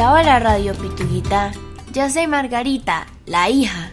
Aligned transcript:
Hola, 0.00 0.12
hola 0.12 0.38
Radio 0.38 0.74
Pituguita. 0.74 1.50
Yo 1.92 2.08
soy 2.08 2.28
Margarita, 2.28 3.08
la 3.26 3.50
hija. 3.50 3.90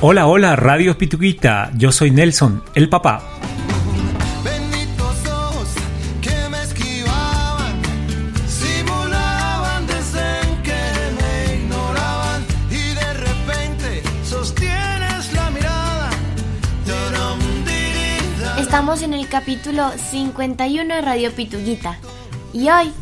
Hola, 0.00 0.26
hola, 0.26 0.56
Radio 0.56 0.98
Pituguita. 0.98 1.70
Yo 1.76 1.92
soy 1.92 2.10
Nelson, 2.10 2.64
el 2.74 2.88
papá. 2.88 3.39
Capítulo 19.30 19.92
51 19.96 20.92
de 20.92 21.00
Radio 21.00 21.30
Pituguita. 21.30 21.98
Y 22.52 22.68
hoy, 22.68 22.92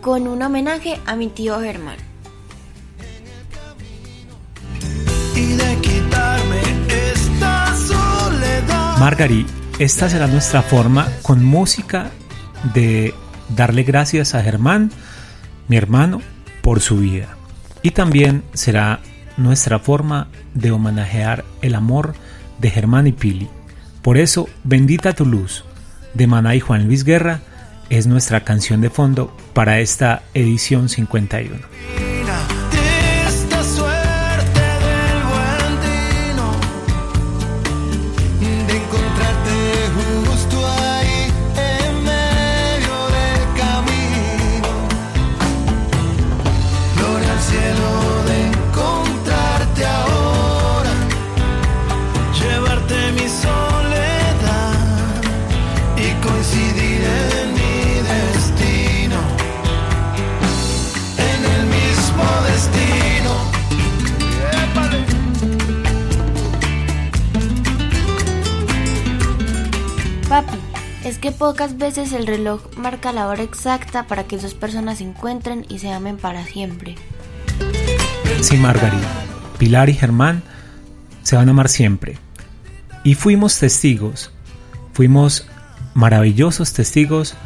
con 0.00 0.28
un 0.28 0.40
homenaje 0.40 1.00
a 1.06 1.16
mi 1.16 1.26
tío 1.26 1.60
Germán. 1.60 1.96
Y 5.34 5.46
de 5.54 5.76
quitarme 5.80 6.60
esta 7.12 7.74
soledad. 7.76 8.96
Margari, 8.98 9.44
esta 9.80 10.08
será 10.08 10.28
nuestra 10.28 10.62
forma 10.62 11.08
con 11.22 11.44
música 11.44 12.10
de 12.72 13.12
darle 13.48 13.82
gracias 13.82 14.36
a 14.36 14.42
Germán, 14.42 14.92
mi 15.66 15.76
hermano, 15.76 16.22
por 16.62 16.80
su 16.80 16.98
vida. 16.98 17.36
Y 17.82 17.90
también 17.90 18.44
será 18.54 19.00
nuestra 19.36 19.80
forma 19.80 20.28
de 20.54 20.70
homenajear 20.70 21.44
el 21.60 21.74
amor 21.74 22.14
de 22.60 22.70
Germán 22.70 23.08
y 23.08 23.12
Pili. 23.12 23.48
Por 24.04 24.18
eso, 24.18 24.50
Bendita 24.64 25.14
tu 25.14 25.24
luz, 25.24 25.64
de 26.12 26.26
Maná 26.26 26.54
y 26.54 26.60
Juan 26.60 26.86
Luis 26.86 27.04
Guerra, 27.04 27.40
es 27.88 28.06
nuestra 28.06 28.44
canción 28.44 28.82
de 28.82 28.90
fondo 28.90 29.34
para 29.54 29.80
esta 29.80 30.24
edición 30.34 30.90
51. 30.90 32.13
Que 71.24 71.32
pocas 71.32 71.78
veces 71.78 72.12
el 72.12 72.26
reloj 72.26 72.60
marca 72.76 73.10
la 73.10 73.28
hora 73.28 73.42
exacta 73.42 74.06
para 74.06 74.24
que 74.24 74.36
dos 74.36 74.52
personas 74.52 74.98
se 74.98 75.04
encuentren 75.04 75.64
y 75.70 75.78
se 75.78 75.90
amen 75.90 76.18
para 76.18 76.44
siempre. 76.44 76.96
Sí, 78.42 78.58
Margarita, 78.58 79.08
Pilar 79.56 79.88
y 79.88 79.94
Germán 79.94 80.42
se 81.22 81.34
van 81.36 81.48
a 81.48 81.52
amar 81.52 81.70
siempre. 81.70 82.18
Y 83.04 83.14
fuimos 83.14 83.58
testigos, 83.58 84.32
fuimos 84.92 85.46
maravillosos 85.94 86.74
testigos 86.74 87.36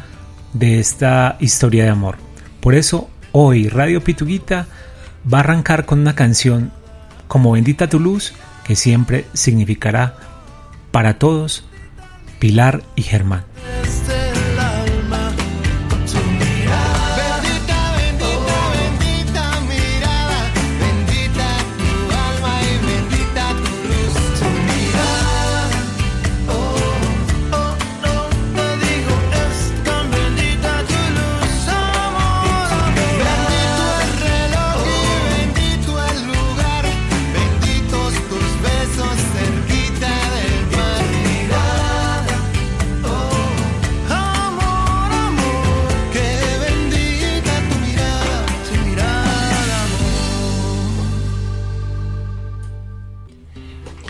de 0.51 0.81
esta 0.81 1.37
historia 1.39 1.85
de 1.85 1.91
amor. 1.91 2.17
Por 2.59 2.75
eso 2.75 3.09
hoy 3.31 3.69
Radio 3.69 4.03
Pituguita 4.03 4.67
va 5.33 5.37
a 5.37 5.39
arrancar 5.39 5.85
con 5.85 5.99
una 5.99 6.15
canción 6.15 6.73
como 7.29 7.53
Bendita 7.53 7.87
tu 7.87 8.01
luz, 8.01 8.33
que 8.65 8.75
siempre 8.75 9.25
significará 9.31 10.17
para 10.91 11.17
todos 11.17 11.63
Pilar 12.39 12.83
y 12.97 13.03
Germán. 13.03 13.48
Desde 13.69 13.98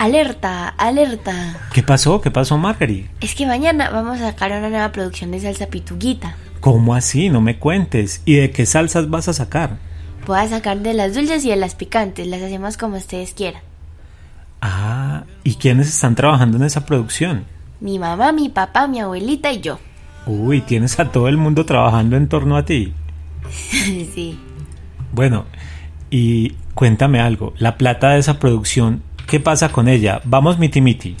Alerta, 0.00 0.68
alerta. 0.78 1.68
¿Qué 1.74 1.82
pasó? 1.82 2.22
¿Qué 2.22 2.30
pasó, 2.30 2.56
Margarita? 2.56 3.10
Es 3.20 3.34
que 3.34 3.44
mañana 3.46 3.90
vamos 3.90 4.18
a 4.22 4.30
sacar 4.30 4.50
una 4.50 4.70
nueva 4.70 4.90
producción 4.92 5.30
de 5.30 5.40
salsa 5.40 5.66
pituguita. 5.66 6.36
¿Cómo 6.60 6.94
así? 6.94 7.28
No 7.28 7.42
me 7.42 7.58
cuentes. 7.58 8.22
¿Y 8.24 8.36
de 8.36 8.50
qué 8.50 8.64
salsas 8.64 9.10
vas 9.10 9.28
a 9.28 9.34
sacar? 9.34 9.76
Voy 10.26 10.38
a 10.38 10.48
sacar 10.48 10.78
de 10.78 10.94
las 10.94 11.14
dulces 11.14 11.44
y 11.44 11.50
de 11.50 11.56
las 11.56 11.74
picantes, 11.74 12.26
las 12.28 12.40
hacemos 12.40 12.78
como 12.78 12.96
ustedes 12.96 13.34
quieran. 13.34 13.60
Ah, 14.62 15.24
¿y 15.44 15.56
quiénes 15.56 15.88
están 15.88 16.14
trabajando 16.14 16.56
en 16.56 16.62
esa 16.62 16.86
producción? 16.86 17.44
Mi 17.78 17.98
mamá, 17.98 18.32
mi 18.32 18.48
papá, 18.48 18.88
mi 18.88 19.00
abuelita 19.00 19.52
y 19.52 19.60
yo. 19.60 19.78
Uy, 20.24 20.62
tienes 20.62 20.98
a 20.98 21.12
todo 21.12 21.28
el 21.28 21.36
mundo 21.36 21.66
trabajando 21.66 22.16
en 22.16 22.26
torno 22.26 22.56
a 22.56 22.64
ti. 22.64 22.94
sí. 23.50 24.40
Bueno, 25.12 25.44
y 26.08 26.54
cuéntame 26.74 27.20
algo, 27.20 27.52
la 27.58 27.76
plata 27.76 28.12
de 28.12 28.20
esa 28.20 28.38
producción, 28.38 29.02
¿qué 29.30 29.38
pasa 29.38 29.70
con 29.70 29.86
ella? 29.88 30.20
Vamos 30.24 30.58
miti 30.58 30.80
miti. 30.80 31.16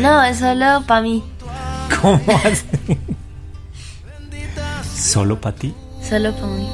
No, 0.00 0.22
es 0.22 0.38
solo 0.38 0.84
para 0.86 1.00
mí. 1.00 1.24
¿Cómo 2.02 2.20
así? 2.44 2.66
¿Solo 4.94 5.40
para 5.40 5.56
ti? 5.56 5.74
Solo 6.06 6.34
para 6.34 6.48
mí. 6.48 6.68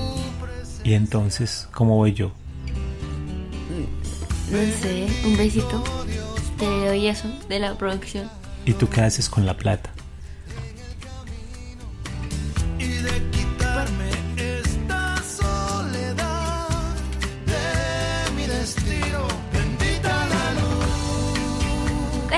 ¿Y 0.83 0.95
entonces 0.95 1.69
cómo 1.73 1.95
voy 1.95 2.15
yo? 2.15 2.33
No 4.51 4.59
sé, 4.81 5.07
un 5.25 5.37
besito. 5.37 5.83
Te 6.59 6.67
doy 6.67 7.07
eso 7.07 7.29
de 7.49 7.61
la 7.61 7.75
producción. 7.75 8.29
¿Y 8.65 8.73
tú 8.73 8.89
qué 8.89 9.03
haces 9.03 9.29
con 9.29 9.47
la 9.47 9.57
plata? 9.57 9.91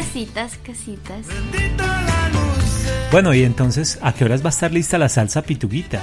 Casitas, 0.08 0.58
casitas. 0.64 1.26
Bueno, 3.12 3.34
y 3.34 3.44
entonces, 3.44 3.98
¿a 4.00 4.14
qué 4.14 4.24
horas 4.24 4.42
va 4.42 4.46
a 4.46 4.48
estar 4.48 4.72
lista 4.72 4.96
la 4.96 5.10
salsa 5.10 5.42
pituguita? 5.42 6.00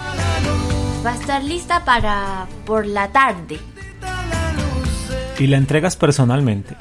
Va 1.03 1.13
a 1.13 1.15
estar 1.15 1.43
lista 1.43 1.83
para 1.83 2.45
por 2.67 2.85
la 2.85 3.11
tarde. 3.11 3.57
Y 5.39 5.47
la 5.47 5.57
entregas 5.57 5.95
personalmente. 5.95 6.77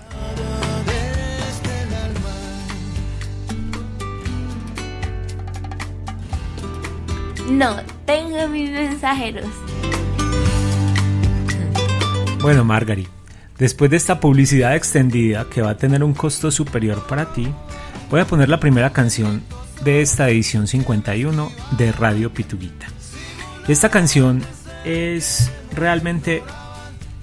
No, 7.48 7.76
tengo 8.04 8.48
mis 8.48 8.70
mensajeros. 8.70 9.48
Bueno, 12.42 12.66
Margaret, 12.66 13.08
después 13.58 13.90
de 13.90 13.96
esta 13.96 14.20
publicidad 14.20 14.74
extendida 14.74 15.46
que 15.48 15.62
va 15.62 15.70
a 15.70 15.76
tener 15.76 16.02
un 16.02 16.14
costo 16.14 16.50
superior 16.50 17.06
para 17.06 17.32
ti, 17.32 17.48
voy 18.10 18.20
a 18.20 18.26
poner 18.26 18.48
la 18.48 18.60
primera 18.60 18.92
canción 18.92 19.42
de 19.84 20.02
esta 20.02 20.28
edición 20.28 20.66
51 20.66 21.52
de 21.78 21.92
Radio 21.92 22.32
Pituguita. 22.32 22.86
Esta 23.68 23.88
canción 23.88 24.42
es 24.84 25.50
realmente 25.74 26.42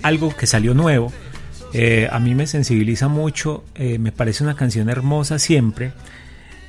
algo 0.01 0.35
que 0.35 0.47
salió 0.47 0.73
nuevo. 0.73 1.11
Eh, 1.73 2.09
a 2.11 2.19
mí 2.19 2.35
me 2.35 2.47
sensibiliza 2.47 3.07
mucho, 3.07 3.63
eh, 3.75 3.97
me 3.97 4.11
parece 4.11 4.43
una 4.43 4.55
canción 4.55 4.89
hermosa 4.89 5.39
siempre. 5.39 5.93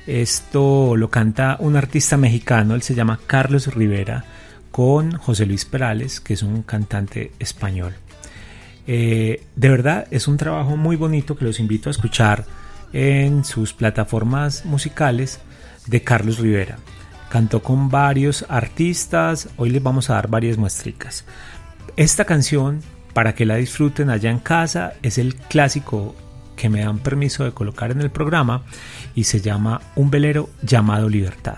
Esto 0.05 0.95
lo 0.97 1.09
canta 1.09 1.57
un 1.59 1.75
artista 1.75 2.17
mexicano, 2.17 2.75
él 2.75 2.81
se 2.81 2.95
llama 2.95 3.19
Carlos 3.25 3.73
Rivera, 3.73 4.25
con 4.71 5.11
José 5.13 5.45
Luis 5.45 5.65
Perales, 5.65 6.19
que 6.19 6.33
es 6.33 6.43
un 6.43 6.63
cantante 6.63 7.31
español. 7.39 7.93
Eh, 8.87 9.43
de 9.55 9.69
verdad 9.69 10.07
es 10.11 10.27
un 10.27 10.37
trabajo 10.37 10.75
muy 10.75 10.95
bonito 10.95 11.35
que 11.35 11.45
los 11.45 11.59
invito 11.59 11.89
a 11.89 11.91
escuchar 11.91 12.45
en 12.91 13.43
sus 13.43 13.73
plataformas 13.73 14.65
musicales 14.65 15.39
de 15.87 16.01
Carlos 16.01 16.39
Rivera. 16.39 16.77
Cantó 17.29 17.63
con 17.63 17.89
varios 17.89 18.45
artistas, 18.49 19.49
hoy 19.57 19.71
les 19.71 19.81
vamos 19.81 20.09
a 20.09 20.15
dar 20.15 20.27
varias 20.27 20.57
muestricas. 20.57 21.25
Esta 21.95 22.25
canción, 22.25 22.81
para 23.13 23.33
que 23.33 23.45
la 23.45 23.55
disfruten 23.55 24.09
allá 24.09 24.29
en 24.29 24.39
casa, 24.39 24.93
es 25.01 25.17
el 25.17 25.35
clásico 25.35 26.15
que 26.55 26.69
me 26.69 26.83
dan 26.83 26.99
permiso 26.99 27.43
de 27.43 27.51
colocar 27.51 27.91
en 27.91 28.01
el 28.01 28.11
programa 28.11 28.63
y 29.15 29.23
se 29.23 29.41
llama 29.41 29.81
Un 29.95 30.11
velero 30.11 30.49
llamado 30.61 31.09
Libertad. 31.09 31.57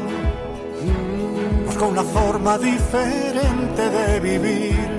una 1.91 2.03
forma 2.03 2.57
diferente 2.57 3.89
de 3.89 4.19
vivir. 4.21 4.89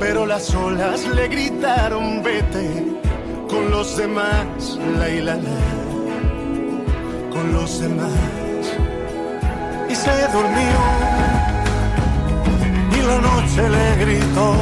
Pero 0.00 0.26
las 0.26 0.52
olas 0.54 1.06
le 1.06 1.28
gritaron 1.28 2.22
vete 2.22 2.84
con 3.48 3.70
los 3.70 3.96
demás, 3.96 4.78
la 4.98 5.08
y 5.08 5.20
con 7.32 7.52
los 7.52 7.80
demás. 7.80 8.10
Y 9.88 9.94
se 9.94 10.28
durmió 10.32 10.78
y 12.96 13.00
la 13.10 13.18
noche 13.18 13.68
le 13.76 13.96
gritó, 14.04 14.56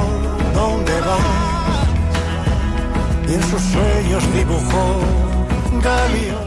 ¿dónde 0.54 1.00
vas? 1.00 1.88
Y 3.26 3.34
en 3.34 3.42
sus 3.42 3.62
sueños 3.62 4.22
dibujó 4.34 4.84
gaviotas 5.82 6.38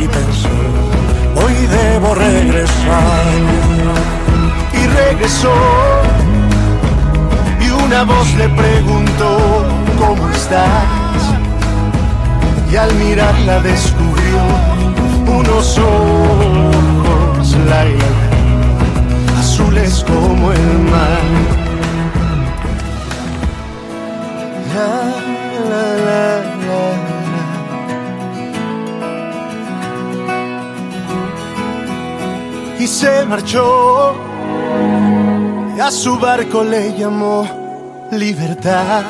y 0.00 0.06
pensó, 0.06 1.11
hoy 1.52 1.66
debo 1.66 2.14
regresar. 2.14 3.26
Y 4.72 4.86
regresó 4.86 5.52
y 7.60 7.70
una 7.70 8.04
voz 8.04 8.34
le 8.34 8.48
preguntó, 8.48 9.66
¿cómo 9.98 10.28
estás? 10.30 11.22
Y 12.70 12.76
al 12.76 12.94
mirarla 12.94 13.60
descubrió 13.60 14.40
unos 15.26 15.78
ojos 15.78 17.56
la, 17.68 17.84
azules 19.38 20.04
como 20.06 20.52
el 20.52 20.78
mar. 20.90 21.22
La, 24.74 24.90
la, 25.70 25.84
la, 26.06 26.31
y 32.82 32.86
se 32.88 33.24
marchó. 33.26 34.14
Y 35.76 35.80
a 35.80 35.90
su 35.90 36.18
barco 36.18 36.64
le 36.64 36.98
llamó 36.98 37.46
libertad. 38.10 39.04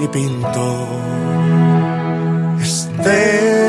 y 0.00 0.08
pintó 0.08 0.86
estelas 2.60 3.63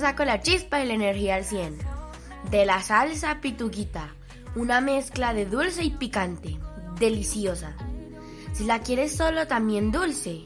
saco 0.00 0.24
la 0.24 0.40
chispa 0.40 0.80
y 0.80 0.86
la 0.86 0.94
energía 0.94 1.36
al 1.36 1.44
100? 1.44 1.78
De 2.50 2.66
la 2.66 2.82
salsa 2.82 3.40
pituguita, 3.40 4.12
una 4.56 4.80
mezcla 4.80 5.32
de 5.34 5.46
dulce 5.46 5.84
y 5.84 5.90
picante, 5.90 6.58
deliciosa. 6.98 7.76
Si 8.52 8.64
la 8.64 8.80
quieres 8.80 9.16
solo 9.16 9.46
también 9.46 9.92
dulce, 9.92 10.42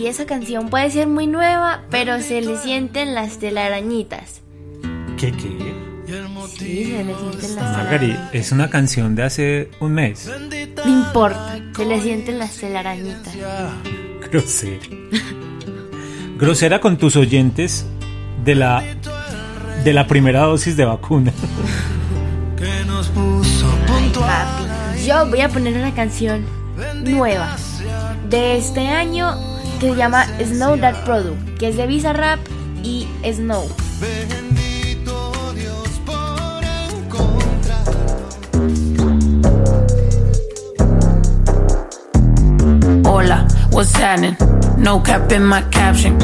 esa 0.08 0.26
canción 0.26 0.70
puede 0.70 0.90
ser 0.90 1.06
muy 1.06 1.26
nueva, 1.26 1.82
pero 1.90 2.20
se 2.20 2.40
le 2.40 2.56
sienten 2.56 3.14
las 3.14 3.38
telarañitas. 3.38 4.40
¿Qué 5.16 5.32
qué? 5.32 5.78
Sí, 6.48 6.86
se 6.86 7.04
le 7.04 7.14
sienten 7.14 7.56
las 7.56 7.76
Margari, 7.76 8.16
es 8.32 8.52
una 8.52 8.70
canción 8.70 9.14
de 9.14 9.22
hace 9.22 9.70
un 9.80 9.92
mes. 9.92 10.30
No 10.76 10.90
importa, 10.90 11.60
se 11.76 11.84
le 11.84 12.00
sienten 12.00 12.38
las 12.38 12.56
telarañitas. 12.56 13.34
Grosera. 14.30 14.86
Grosera 16.38 16.80
con 16.80 16.96
tus 16.96 17.16
oyentes 17.16 17.84
de 18.44 18.54
la 18.54 18.82
de 19.84 19.92
la 19.92 20.06
primera 20.06 20.42
dosis 20.42 20.76
de 20.76 20.84
vacuna. 20.84 21.32
Ay, 23.88 24.12
papi, 24.14 25.06
yo 25.06 25.26
voy 25.28 25.40
a 25.40 25.48
poner 25.48 25.76
una 25.76 25.94
canción 25.94 26.44
nueva 27.04 27.56
de 28.28 28.56
este 28.56 28.88
año 28.88 29.57
que 29.78 29.90
se 29.90 29.97
llama 29.97 30.26
Snow 30.40 30.76
That 30.78 31.04
Product, 31.04 31.58
que 31.58 31.68
es 31.68 31.76
de 31.76 31.87
Visa 31.87 32.12
Rap 32.12 32.40
y 32.82 33.06
Snow. 33.25 33.68
Hola, 43.04 43.47
what's 43.70 43.94
happening? 43.97 44.37
No 44.76 45.00
cap 45.02 45.30
in 45.32 45.44
my 45.44 45.62
caption. 45.70 46.18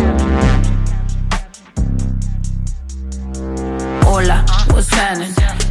Hola, 4.04 4.44
what's 4.72 4.88
happening? 4.92 5.43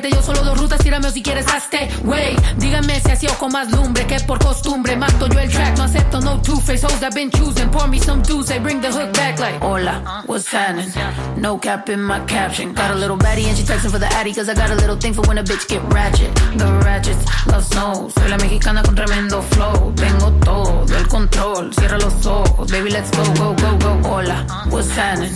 te 0.00 0.08
dio 0.08 0.22
solo 0.22 0.42
dos 0.42 0.58
rutas. 0.58 0.80
Tírame 0.80 1.08
o 1.08 1.10
si 1.10 1.22
quieres 1.22 1.46
hazte, 1.46 1.88
wey. 2.04 2.36
Díganme 2.58 3.00
si 3.00 3.10
así 3.10 3.26
o 3.26 3.34
con 3.34 3.52
más 3.52 3.70
lumbre 3.70 4.06
que 4.06 4.20
por 4.20 4.38
costumbre. 4.38 4.96
Mato 4.96 5.28
yo 5.28 5.40
el 5.40 5.50
track, 5.50 5.76
no 5.78 5.84
acepto 5.84 6.20
no 6.20 6.40
two-face 6.40 6.84
hoes 6.84 7.02
I've 7.02 7.14
been 7.14 7.30
choosing. 7.30 7.70
Pour 7.70 7.88
me 7.88 7.98
some 7.98 8.22
dudes, 8.22 8.48
they 8.48 8.58
bring 8.58 8.80
the 8.80 8.90
hook 8.90 9.12
back 9.12 9.38
like. 9.38 9.60
Hola, 9.60 10.24
what's 10.26 10.50
happening? 10.50 10.90
No 11.36 11.58
cap 11.58 11.88
in 11.88 12.02
my 12.02 12.20
caption. 12.26 12.72
Got 12.72 12.90
a 12.90 12.94
little 12.94 13.16
baddie 13.16 13.46
and 13.46 13.56
she 13.56 13.64
texting 13.64 13.90
for 13.90 13.98
the 13.98 14.06
addy. 14.06 14.32
Cause 14.32 14.48
I 14.48 14.54
got 14.54 14.70
a 14.70 14.74
little 14.74 14.96
thing 14.96 15.14
for 15.14 15.22
when 15.22 15.38
a 15.38 15.42
bitch 15.42 15.68
get 15.68 15.82
ratchet. 15.92 16.34
The 16.56 16.66
ratchets 16.84 17.24
love 17.46 17.64
snow. 17.64 18.08
Soy 18.08 18.28
la 18.28 18.36
mexicana 18.36 18.82
con 18.82 18.94
tremendo 18.94 19.42
flow. 19.42 19.92
Tengo 19.96 20.30
todo 20.40 20.96
el 20.96 21.06
control. 21.08 21.72
Cierra 21.74 21.98
los 21.98 22.26
ojos. 22.26 22.70
Baby, 22.70 22.90
let's 22.90 23.10
go, 23.10 23.24
go, 23.34 23.54
go, 23.54 23.78
go. 23.78 24.08
Hola, 24.08 24.46
what's 24.70 24.90
happening? 24.90 25.32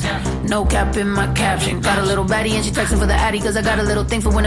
No 0.49 0.65
cap 0.65 0.97
in 0.97 1.09
my 1.09 1.27
caption. 1.35 1.81
Got 1.81 1.99
a 1.99 2.03
little 2.03 2.25
baddie 2.25 2.53
and 2.53 2.65
she 2.65 2.71
texting 2.71 2.99
for 2.99 3.07
the 3.07 3.15
addy. 3.15 3.41
Cause 3.41 3.57
I 3.57 3.63
got 3.63 3.79
a 3.79 3.83
little 3.83 4.05
thing 4.05 4.21
for 4.21 4.31
when 4.31 4.47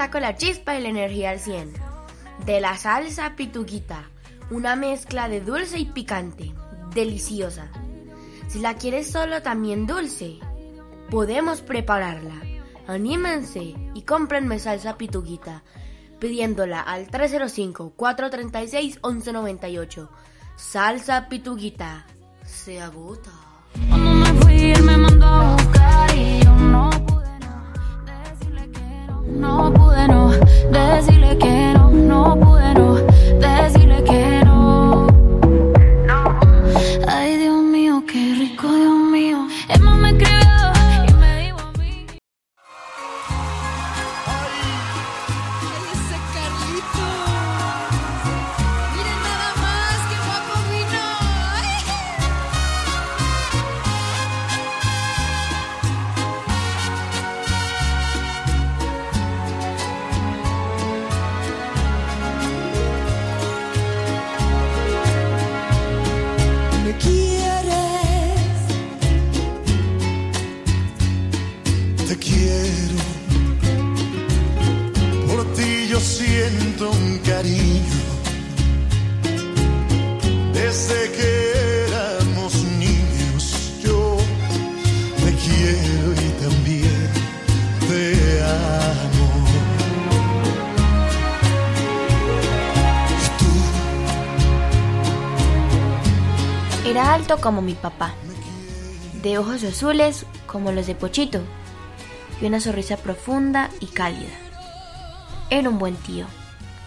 Saco 0.00 0.18
la 0.18 0.34
chispa 0.34 0.78
y 0.78 0.82
la 0.82 0.88
energía 0.88 1.28
al 1.28 1.40
100? 1.40 1.74
De 2.46 2.62
la 2.62 2.78
salsa 2.78 3.36
pituquita, 3.36 4.04
una 4.50 4.74
mezcla 4.74 5.28
de 5.28 5.42
dulce 5.42 5.78
y 5.78 5.84
picante, 5.84 6.54
deliciosa. 6.94 7.68
Si 8.48 8.60
la 8.60 8.76
quieres 8.76 9.10
solo 9.10 9.42
también 9.42 9.86
dulce, 9.86 10.38
podemos 11.10 11.60
prepararla. 11.60 12.40
Anímense 12.86 13.74
y 13.92 14.02
cómprenme 14.06 14.58
salsa 14.58 14.96
pituquita 14.96 15.64
pidiéndola 16.18 16.80
al 16.80 17.06
305-436-1198. 17.08 20.08
Salsa 20.56 21.28
pituguita. 21.28 22.06
Se 22.46 22.80
agota. 22.80 23.32
Me 23.76 24.96
mandó 24.96 25.26
a 25.26 25.56
buscar 25.56 26.10
no, 29.30 29.72
pude 29.72 30.08
no 30.08 30.30
decirle 30.70 31.38
que 31.38 31.72
no, 31.74 31.90
no 31.90 32.40
pude 32.40 32.74
no 32.74 32.94
decirle 33.38 33.79
alto 97.12 97.40
como 97.40 97.60
mi 97.60 97.74
papá, 97.74 98.14
de 99.20 99.36
ojos 99.36 99.64
azules 99.64 100.26
como 100.46 100.70
los 100.70 100.86
de 100.86 100.94
Pochito, 100.94 101.42
y 102.40 102.46
una 102.46 102.60
sonrisa 102.60 102.96
profunda 102.96 103.68
y 103.80 103.86
cálida. 103.86 104.30
Era 105.50 105.68
un 105.68 105.80
buen 105.80 105.96
tío, 105.96 106.26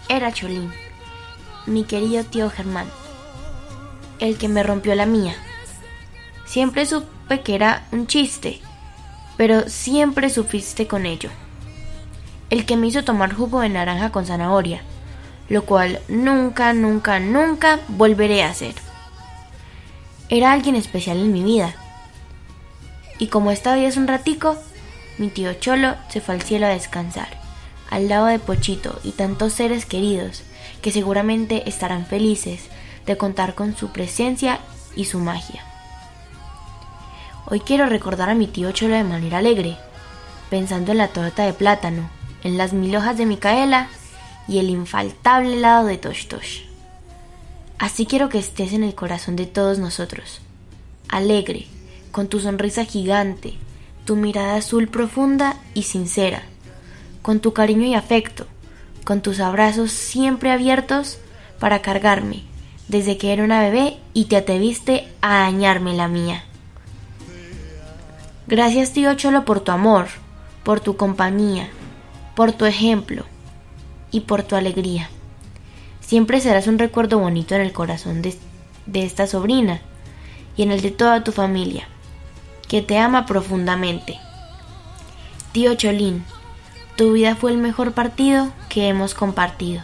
era 0.08 0.32
Cholín, 0.32 0.72
mi 1.66 1.84
querido 1.84 2.24
tío 2.24 2.48
Germán, 2.48 2.86
el 4.18 4.38
que 4.38 4.48
me 4.48 4.62
rompió 4.62 4.94
la 4.94 5.04
mía. 5.04 5.34
Siempre 6.46 6.86
supe 6.86 7.42
que 7.42 7.54
era 7.54 7.84
un 7.92 8.06
chiste, 8.06 8.62
pero 9.36 9.68
siempre 9.68 10.30
sufriste 10.30 10.86
con 10.86 11.04
ello. 11.04 11.28
El 12.48 12.64
que 12.64 12.76
me 12.78 12.86
hizo 12.86 13.04
tomar 13.04 13.34
jugo 13.34 13.60
de 13.60 13.68
naranja 13.68 14.10
con 14.10 14.24
zanahoria, 14.24 14.80
lo 15.50 15.66
cual 15.66 16.00
nunca, 16.08 16.72
nunca, 16.72 17.20
nunca 17.20 17.80
volveré 17.88 18.42
a 18.42 18.48
hacer. 18.48 18.83
Era 20.34 20.50
alguien 20.50 20.74
especial 20.74 21.18
en 21.18 21.30
mi 21.30 21.44
vida. 21.44 21.76
Y 23.20 23.28
como 23.28 23.52
esta 23.52 23.76
vida 23.76 23.86
es 23.86 23.96
un 23.96 24.08
ratico, 24.08 24.56
mi 25.16 25.28
tío 25.28 25.54
Cholo 25.54 25.94
se 26.08 26.20
fue 26.20 26.34
al 26.34 26.42
cielo 26.42 26.66
a 26.66 26.70
descansar, 26.70 27.28
al 27.88 28.08
lado 28.08 28.26
de 28.26 28.40
Pochito 28.40 28.98
y 29.04 29.12
tantos 29.12 29.52
seres 29.52 29.86
queridos 29.86 30.42
que 30.82 30.90
seguramente 30.90 31.68
estarán 31.68 32.04
felices 32.04 32.64
de 33.06 33.16
contar 33.16 33.54
con 33.54 33.76
su 33.76 33.92
presencia 33.92 34.58
y 34.96 35.04
su 35.04 35.20
magia. 35.20 35.62
Hoy 37.46 37.60
quiero 37.60 37.86
recordar 37.86 38.28
a 38.28 38.34
mi 38.34 38.48
tío 38.48 38.72
Cholo 38.72 38.96
de 38.96 39.04
manera 39.04 39.38
alegre, 39.38 39.76
pensando 40.50 40.90
en 40.90 40.98
la 40.98 41.12
torta 41.12 41.44
de 41.44 41.52
plátano, 41.52 42.10
en 42.42 42.58
las 42.58 42.72
mil 42.72 42.96
hojas 42.96 43.16
de 43.16 43.26
Micaela 43.26 43.86
y 44.48 44.58
el 44.58 44.68
infaltable 44.68 45.58
helado 45.58 45.86
de 45.86 45.96
Tosh 45.96 46.26
Tosh. 46.26 46.73
Así 47.78 48.06
quiero 48.06 48.28
que 48.28 48.38
estés 48.38 48.72
en 48.72 48.84
el 48.84 48.94
corazón 48.94 49.36
de 49.36 49.46
todos 49.46 49.78
nosotros, 49.78 50.40
alegre, 51.08 51.66
con 52.12 52.28
tu 52.28 52.38
sonrisa 52.38 52.84
gigante, 52.84 53.54
tu 54.04 54.16
mirada 54.16 54.56
azul 54.56 54.88
profunda 54.88 55.56
y 55.74 55.82
sincera, 55.82 56.42
con 57.22 57.40
tu 57.40 57.52
cariño 57.52 57.84
y 57.86 57.94
afecto, 57.94 58.46
con 59.04 59.20
tus 59.20 59.40
abrazos 59.40 59.90
siempre 59.90 60.50
abiertos 60.50 61.18
para 61.58 61.82
cargarme, 61.82 62.44
desde 62.88 63.18
que 63.18 63.32
era 63.32 63.42
una 63.44 63.60
bebé 63.60 63.96
y 64.12 64.26
te 64.26 64.36
atreviste 64.36 65.08
a 65.20 65.40
dañarme 65.40 65.94
la 65.94 66.06
mía. 66.06 66.44
Gracias 68.46 68.92
tío 68.92 69.14
Cholo 69.14 69.44
por 69.44 69.60
tu 69.60 69.72
amor, 69.72 70.06
por 70.62 70.80
tu 70.80 70.96
compañía, 70.96 71.68
por 72.36 72.52
tu 72.52 72.66
ejemplo 72.66 73.24
y 74.10 74.20
por 74.20 74.42
tu 74.42 74.54
alegría. 74.54 75.08
Siempre 76.06 76.40
serás 76.40 76.66
un 76.66 76.78
recuerdo 76.78 77.18
bonito 77.18 77.54
en 77.54 77.62
el 77.62 77.72
corazón 77.72 78.20
de, 78.20 78.36
de 78.86 79.04
esta 79.04 79.26
sobrina 79.26 79.80
y 80.56 80.62
en 80.62 80.70
el 80.70 80.82
de 80.82 80.90
toda 80.90 81.24
tu 81.24 81.32
familia, 81.32 81.88
que 82.68 82.82
te 82.82 82.98
ama 82.98 83.26
profundamente. 83.26 84.18
Tío 85.52 85.74
Cholín, 85.74 86.24
tu 86.96 87.12
vida 87.12 87.36
fue 87.36 87.52
el 87.52 87.58
mejor 87.58 87.92
partido 87.92 88.52
que 88.68 88.88
hemos 88.88 89.14
compartido. 89.14 89.82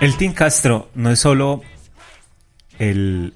El 0.00 0.16
Team 0.16 0.34
Castro 0.34 0.90
no 0.94 1.10
es 1.10 1.20
solo 1.20 1.62
el 2.78 3.32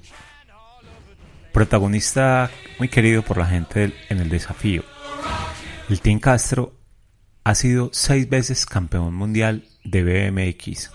protagonista 1.51 2.51
muy 2.77 2.87
querido 2.87 3.23
por 3.23 3.37
la 3.37 3.47
gente 3.47 3.93
en 4.09 4.19
el 4.19 4.29
desafío. 4.29 4.83
El 5.89 6.01
Team 6.01 6.19
Castro 6.19 6.75
ha 7.43 7.55
sido 7.55 7.89
seis 7.93 8.29
veces 8.29 8.65
campeón 8.65 9.15
mundial 9.15 9.65
de 9.83 10.03
BMX. 10.03 10.91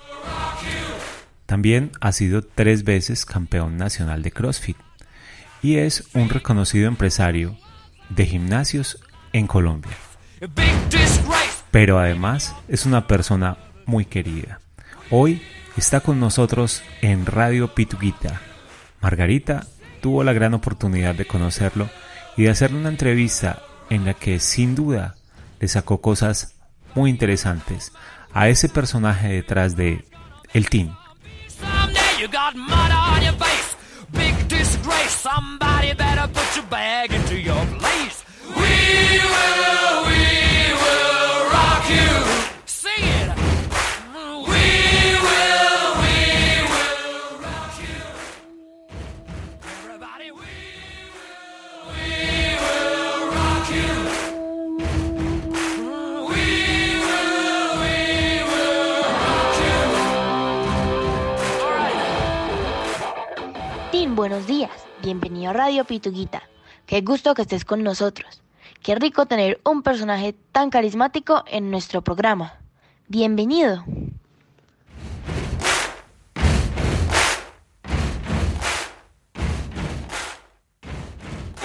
También 1.47 1.91
ha 2.01 2.13
sido 2.13 2.43
tres 2.43 2.85
veces 2.85 3.25
campeón 3.25 3.77
nacional 3.77 4.23
de 4.23 4.31
CrossFit 4.31 4.77
y 5.63 5.79
es 5.79 6.05
un 6.15 6.29
reconocido 6.29 6.87
empresario 6.87 7.59
de 8.09 8.27
gimnasios 8.27 8.99
en 9.33 9.49
Colombia. 9.49 9.97
Pero 11.71 11.99
además 11.99 12.55
es 12.69 12.87
una 12.87 13.07
persona 13.07 13.57
muy 13.87 14.05
querida. 14.05 14.61
Hoy 15.11 15.43
está 15.77 16.01
con 16.01 16.21
nosotros 16.21 16.83
en 17.03 17.27
Radio 17.27 17.75
Pituquita. 17.75 18.41
Margarita 19.01 19.67
tuvo 20.01 20.25
la 20.25 20.33
gran 20.33 20.55
oportunidad 20.55 21.15
de 21.15 21.27
conocerlo 21.27 21.89
y 22.37 22.45
de 22.45 22.51
hacerle 22.51 22.79
una 22.79 22.89
entrevista 22.89 23.63
en 23.91 24.05
la 24.05 24.15
que 24.15 24.41
sin 24.41 24.75
duda 24.75 25.17
le 25.59 25.69
sacó 25.69 26.01
cosas 26.01 26.55
muy 26.95 27.11
interesantes 27.11 27.93
a 28.33 28.49
ese 28.49 28.69
personaje 28.69 29.29
detrás 29.29 29.77
de 29.77 30.05
el 30.53 30.69
team. 30.71 30.97
Buenos 64.21 64.47
días. 64.47 64.71
Bienvenido 65.03 65.49
a 65.49 65.55
Radio 65.55 65.87
Pituguita. 65.87 66.43
Qué 66.85 67.01
gusto 67.01 67.33
que 67.33 67.41
estés 67.41 67.65
con 67.65 67.83
nosotros. 67.83 68.43
Qué 68.83 68.95
rico 68.95 69.25
tener 69.25 69.59
un 69.65 69.83
personaje 69.83 70.35
tan 70.53 70.69
carismático 70.69 71.43
en 71.47 71.71
nuestro 71.71 72.03
programa. 72.03 72.61
Bienvenido. 73.09 73.83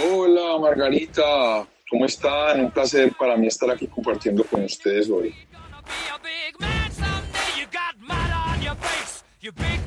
Hola 0.01 0.57
Margarita, 0.57 1.67
¿cómo 1.89 2.05
están? 2.05 2.61
Un 2.61 2.71
placer 2.71 3.13
para 3.19 3.35
mí 3.35 3.47
estar 3.47 3.69
aquí 3.69 3.87
compartiendo 3.87 4.45
con 4.45 4.63
ustedes 4.63 5.09
hoy. 5.09 5.35
big 9.41 9.85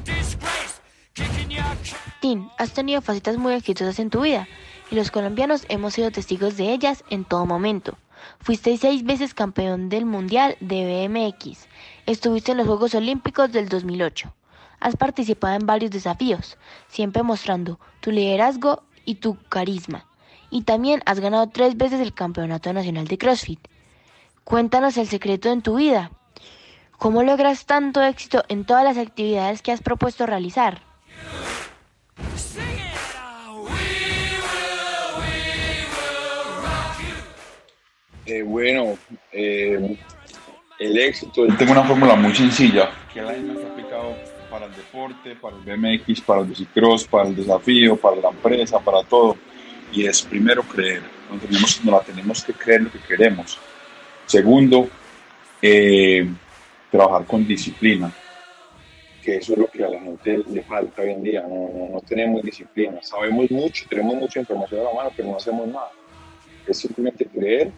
Tim, 2.20 2.48
has 2.58 2.72
tenido 2.72 3.00
facetas 3.00 3.36
muy 3.36 3.54
exitosas 3.54 4.00
en 4.00 4.10
tu 4.10 4.22
vida 4.22 4.48
y 4.90 4.96
los 4.96 5.12
colombianos 5.12 5.64
hemos 5.68 5.94
sido 5.94 6.10
testigos 6.10 6.56
de 6.56 6.72
ellas 6.72 7.04
en 7.10 7.24
todo 7.24 7.46
momento. 7.46 7.96
Fuiste 8.40 8.76
seis 8.76 9.04
veces 9.04 9.34
campeón 9.34 9.88
del 9.88 10.04
Mundial 10.04 10.56
de 10.60 11.08
BMX. 11.08 11.68
Estuviste 12.06 12.52
en 12.52 12.58
los 12.58 12.66
Juegos 12.66 12.96
Olímpicos 12.96 13.52
del 13.52 13.68
2008. 13.68 14.34
Has 14.80 14.96
participado 14.96 15.54
en 15.54 15.66
varios 15.66 15.92
desafíos, 15.92 16.58
siempre 16.88 17.22
mostrando 17.22 17.78
tu 18.00 18.10
liderazgo 18.10 18.82
y 19.04 19.16
tu 19.16 19.36
carisma. 19.48 20.06
Y 20.50 20.62
también 20.62 21.02
has 21.06 21.20
ganado 21.20 21.48
tres 21.48 21.76
veces 21.76 22.00
el 22.00 22.14
Campeonato 22.14 22.72
Nacional 22.72 23.06
de 23.06 23.18
CrossFit. 23.18 23.60
Cuéntanos 24.42 24.96
el 24.96 25.06
secreto 25.06 25.52
en 25.52 25.62
tu 25.62 25.76
vida. 25.76 26.10
¿Cómo 26.96 27.22
logras 27.22 27.64
tanto 27.66 28.02
éxito 28.02 28.42
en 28.48 28.64
todas 28.64 28.82
las 28.82 28.98
actividades 28.98 29.62
que 29.62 29.70
has 29.70 29.82
propuesto 29.82 30.26
realizar? 30.26 30.82
Eh, 38.26 38.42
bueno, 38.42 38.98
eh, 39.32 39.96
el 40.78 40.98
éxito, 40.98 41.46
yo 41.46 41.56
tengo 41.56 41.72
una 41.72 41.84
fórmula 41.84 42.14
muy 42.14 42.34
sencilla 42.34 42.90
que 43.12 43.22
la 43.22 43.32
misma 43.32 43.54
está 43.54 43.68
aplicado 43.68 44.14
para 44.50 44.66
el 44.66 44.74
deporte, 44.74 45.34
para 45.36 45.56
el 45.56 45.62
BMX, 45.62 46.20
para 46.20 46.42
el 46.42 46.46
bicicross, 46.48 47.06
para 47.06 47.28
el 47.28 47.34
desafío, 47.34 47.96
para 47.96 48.16
la 48.16 48.28
empresa, 48.28 48.78
para 48.80 49.02
todo. 49.02 49.36
Y 49.92 50.04
es 50.04 50.20
primero 50.20 50.62
creer, 50.62 51.02
no, 51.30 51.38
tenemos, 51.38 51.80
no 51.82 51.92
la 51.92 52.00
tenemos 52.00 52.44
que 52.44 52.52
creer 52.52 52.82
lo 52.82 52.92
que 52.92 52.98
queremos. 52.98 53.58
Segundo, 54.26 54.90
eh, 55.62 56.28
trabajar 56.90 57.24
con 57.26 57.46
disciplina, 57.46 58.12
que 59.28 59.36
eso 59.36 59.52
es 59.52 59.58
lo 59.58 59.66
que 59.66 59.84
a 59.84 59.90
la 59.90 60.00
gente 60.00 60.42
le 60.50 60.62
falta 60.62 61.02
hoy 61.02 61.10
en 61.10 61.22
día, 61.22 61.42
no, 61.42 61.68
no, 61.68 61.88
no 61.92 62.00
tenemos 62.00 62.42
disciplina, 62.42 62.98
sabemos 63.02 63.50
mucho, 63.50 63.84
tenemos 63.86 64.14
mucha 64.14 64.40
información 64.40 64.80
a 64.80 64.84
la 64.84 64.94
mano, 64.94 65.10
pero 65.14 65.28
no 65.28 65.36
hacemos 65.36 65.68
nada. 65.68 65.90
Es 66.66 66.78
simplemente 66.78 67.26
creer 67.26 67.70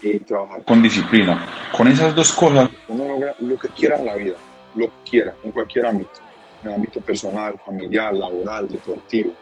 y 0.00 0.20
trabajar 0.20 0.62
con 0.62 0.80
disciplina. 0.80 1.48
Con 1.76 1.88
esas 1.88 2.14
dos 2.14 2.32
cosas, 2.32 2.70
uno 2.86 3.08
logra 3.08 3.34
lo 3.40 3.58
que 3.58 3.66
quiera 3.70 3.98
en 3.98 4.06
la 4.06 4.14
vida, 4.14 4.36
lo 4.76 4.86
que 4.86 5.10
quiera, 5.10 5.34
en 5.42 5.50
cualquier 5.50 5.86
ámbito, 5.86 6.20
en 6.62 6.68
el 6.68 6.74
ámbito 6.76 7.00
personal, 7.00 7.58
familiar, 7.66 8.14
laboral, 8.14 8.68
deportivo. 8.68 9.32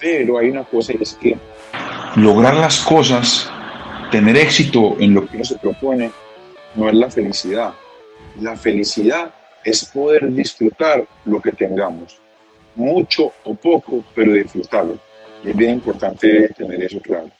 Pero 0.00 0.38
hay 0.38 0.50
una 0.50 0.64
cosa 0.64 0.94
y 0.94 0.98
es 1.00 1.14
que 1.14 1.38
lograr 2.16 2.54
las 2.54 2.80
cosas, 2.80 3.48
tener 4.10 4.36
éxito 4.36 4.96
en 4.98 5.14
lo 5.14 5.28
que 5.28 5.36
uno 5.36 5.44
se 5.44 5.58
propone, 5.58 6.10
no 6.74 6.88
es 6.88 6.94
la 6.96 7.08
felicidad. 7.08 7.72
La 8.40 8.56
felicidad 8.56 9.32
es 9.64 9.84
poder 9.86 10.32
disfrutar 10.32 11.06
lo 11.24 11.40
que 11.40 11.52
tengamos, 11.52 12.18
mucho 12.74 13.32
o 13.44 13.54
poco, 13.54 14.04
pero 14.14 14.32
disfrutarlo. 14.32 14.98
Es 15.44 15.56
bien 15.56 15.74
importante 15.74 16.48
tener 16.56 16.82
eso 16.82 17.00
claro. 17.00 17.30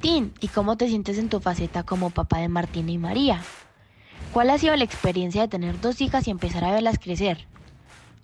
Tin, 0.00 0.32
¿y 0.40 0.48
cómo 0.48 0.76
te 0.76 0.88
sientes 0.88 1.18
en 1.18 1.28
tu 1.28 1.40
faceta 1.40 1.82
como 1.82 2.10
papá 2.10 2.38
de 2.38 2.48
Martina 2.48 2.90
y 2.90 2.98
María? 2.98 3.42
¿Cuál 4.32 4.50
ha 4.50 4.58
sido 4.58 4.74
la 4.76 4.84
experiencia 4.84 5.42
de 5.42 5.48
tener 5.48 5.80
dos 5.80 6.00
hijas 6.00 6.26
y 6.26 6.30
empezar 6.30 6.64
a 6.64 6.72
verlas 6.72 6.98
crecer? 6.98 7.46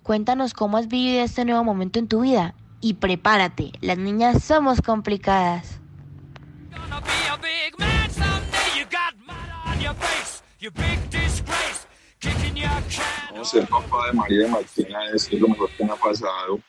Cuéntanos 0.01 0.53
cómo 0.53 0.77
has 0.77 0.87
vivido 0.87 1.21
este 1.21 1.45
nuevo 1.45 1.63
momento 1.63 1.99
en 1.99 2.07
tu 2.07 2.21
vida 2.21 2.55
y 2.81 2.95
prepárate, 2.95 3.73
las 3.81 3.97
niñas 3.97 4.43
somos 4.43 4.81
complicadas. 4.81 5.79
Ser 13.43 13.67
papá 13.67 14.07
de 14.07 14.13
María 14.13 14.47
y 14.47 14.49
Martina 14.49 14.99
es 15.13 15.31
lo 15.33 15.47
mejor 15.47 15.69
que 15.71 15.85
me 15.85 15.91
ha 15.91 15.95
pasado 15.95 16.59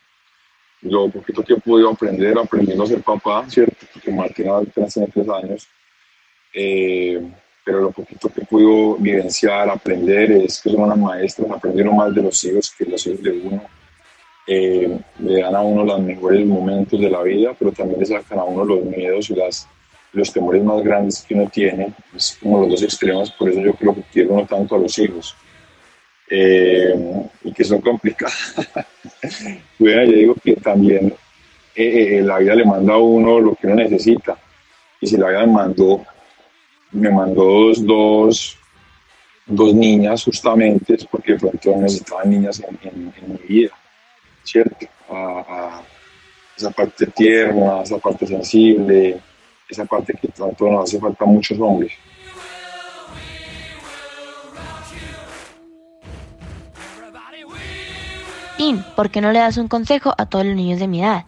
lo 0.82 1.08
poquito 1.08 1.42
que 1.42 1.54
he 1.54 1.60
podido 1.60 1.90
aprender, 1.90 2.38
aprendiendo 2.38 2.84
a 2.84 2.86
ser 2.86 3.02
papá, 3.02 3.48
¿cierto? 3.48 3.86
Porque 3.92 4.12
Martina 4.12 4.58
apenas 4.58 4.94
tiene 4.94 5.08
tres 5.12 5.28
años, 5.28 5.68
eh, 6.54 7.20
pero 7.64 7.80
lo 7.80 7.90
poquito 7.90 8.28
que 8.28 8.42
podido 8.42 8.94
vivenciar, 8.96 9.68
aprender, 9.68 10.30
es 10.32 10.60
que 10.60 10.70
son 10.70 10.82
unas 10.82 10.98
maestras, 10.98 11.50
aprendieron 11.50 11.96
más 11.96 12.14
de 12.14 12.22
los 12.22 12.44
hijos 12.44 12.72
que 12.76 12.84
los 12.84 13.04
hijos 13.06 13.22
de 13.22 13.30
uno. 13.30 13.62
Eh, 14.46 14.98
le 15.18 15.42
dan 15.42 15.54
a 15.56 15.60
uno 15.60 15.84
los 15.84 16.00
mejores 16.00 16.46
momentos 16.46 16.98
de 16.98 17.10
la 17.10 17.22
vida, 17.22 17.54
pero 17.58 17.72
también 17.72 18.00
le 18.00 18.06
sacan 18.06 18.38
a 18.38 18.44
uno 18.44 18.64
los 18.64 18.84
miedos 18.84 19.28
y 19.30 19.34
las, 19.34 19.68
los 20.12 20.32
temores 20.32 20.62
más 20.64 20.82
grandes 20.82 21.22
que 21.22 21.34
uno 21.34 21.48
tiene. 21.48 21.92
Es 22.14 22.38
como 22.40 22.60
los 22.60 22.70
dos 22.70 22.82
extremos, 22.82 23.30
por 23.32 23.48
eso 23.50 23.60
yo 23.60 23.74
creo 23.74 23.94
que 23.94 24.02
quiero 24.12 24.34
uno 24.34 24.46
tanto 24.46 24.74
a 24.74 24.78
los 24.78 24.98
hijos. 24.98 25.34
Eh, 26.30 26.94
y 27.44 27.52
que 27.52 27.64
son 27.64 27.80
complicadas. 27.80 28.54
bueno, 29.78 30.04
yo 30.10 30.12
digo 30.12 30.34
que 30.34 30.56
también 30.56 31.14
eh, 31.74 32.18
eh, 32.18 32.22
la 32.22 32.38
vida 32.38 32.54
le 32.54 32.64
manda 32.64 32.94
a 32.94 32.98
uno 32.98 33.40
lo 33.40 33.54
que 33.54 33.66
uno 33.66 33.76
necesita. 33.76 34.36
Y 35.00 35.06
si 35.06 35.16
la 35.16 35.28
vida 35.28 35.46
me 35.46 35.52
mandó, 35.52 36.04
me 36.92 37.10
mandó 37.10 37.44
dos, 37.44 37.86
dos, 37.86 38.58
dos 39.46 39.74
niñas 39.74 40.24
justamente, 40.24 40.94
es 40.94 41.06
porque 41.06 41.32
de 41.32 41.38
pronto 41.38 41.76
necesitaban 41.76 42.30
niñas 42.30 42.60
en, 42.60 43.12
mi 43.26 43.38
vida, 43.46 43.72
¿cierto? 44.42 44.86
A, 45.08 45.82
esa 46.56 46.70
parte 46.72 47.06
tierna, 47.06 47.82
esa 47.82 47.98
parte 47.98 48.26
sensible, 48.26 49.20
esa 49.68 49.84
parte 49.84 50.14
que 50.20 50.28
tanto 50.28 50.68
nos 50.68 50.84
hace 50.84 50.98
falta 50.98 51.24
muchos 51.24 51.58
hombres. 51.60 51.92
¿por 58.96 59.10
qué 59.10 59.20
no 59.20 59.32
le 59.32 59.38
das 59.38 59.56
un 59.56 59.68
consejo 59.68 60.14
a 60.18 60.26
todos 60.26 60.44
los 60.44 60.54
niños 60.54 60.80
de 60.80 60.88
mi 60.88 61.02
edad? 61.02 61.24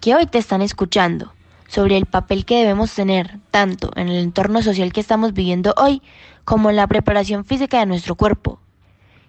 Que 0.00 0.14
hoy 0.14 0.26
te 0.26 0.38
están 0.38 0.62
escuchando 0.62 1.32
sobre 1.66 1.96
el 1.96 2.06
papel 2.06 2.44
que 2.44 2.60
debemos 2.60 2.94
tener 2.94 3.38
tanto 3.50 3.90
en 3.96 4.08
el 4.08 4.18
entorno 4.18 4.62
social 4.62 4.92
que 4.92 5.00
estamos 5.00 5.34
viviendo 5.34 5.74
hoy 5.76 6.02
como 6.44 6.70
en 6.70 6.76
la 6.76 6.86
preparación 6.86 7.44
física 7.44 7.80
de 7.80 7.86
nuestro 7.86 8.14
cuerpo 8.14 8.60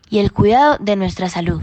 y 0.09 0.19
el 0.19 0.31
cuidado 0.31 0.77
de 0.79 0.95
nuestra 0.95 1.29
salud. 1.29 1.61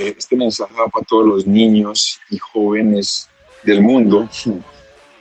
Eh, 0.00 0.14
este 0.16 0.34
mensaje 0.34 0.72
va 0.72 0.88
para 0.88 1.04
todos 1.04 1.26
los 1.26 1.46
niños 1.46 2.18
y 2.30 2.38
jóvenes 2.38 3.28
del 3.62 3.82
mundo, 3.82 4.26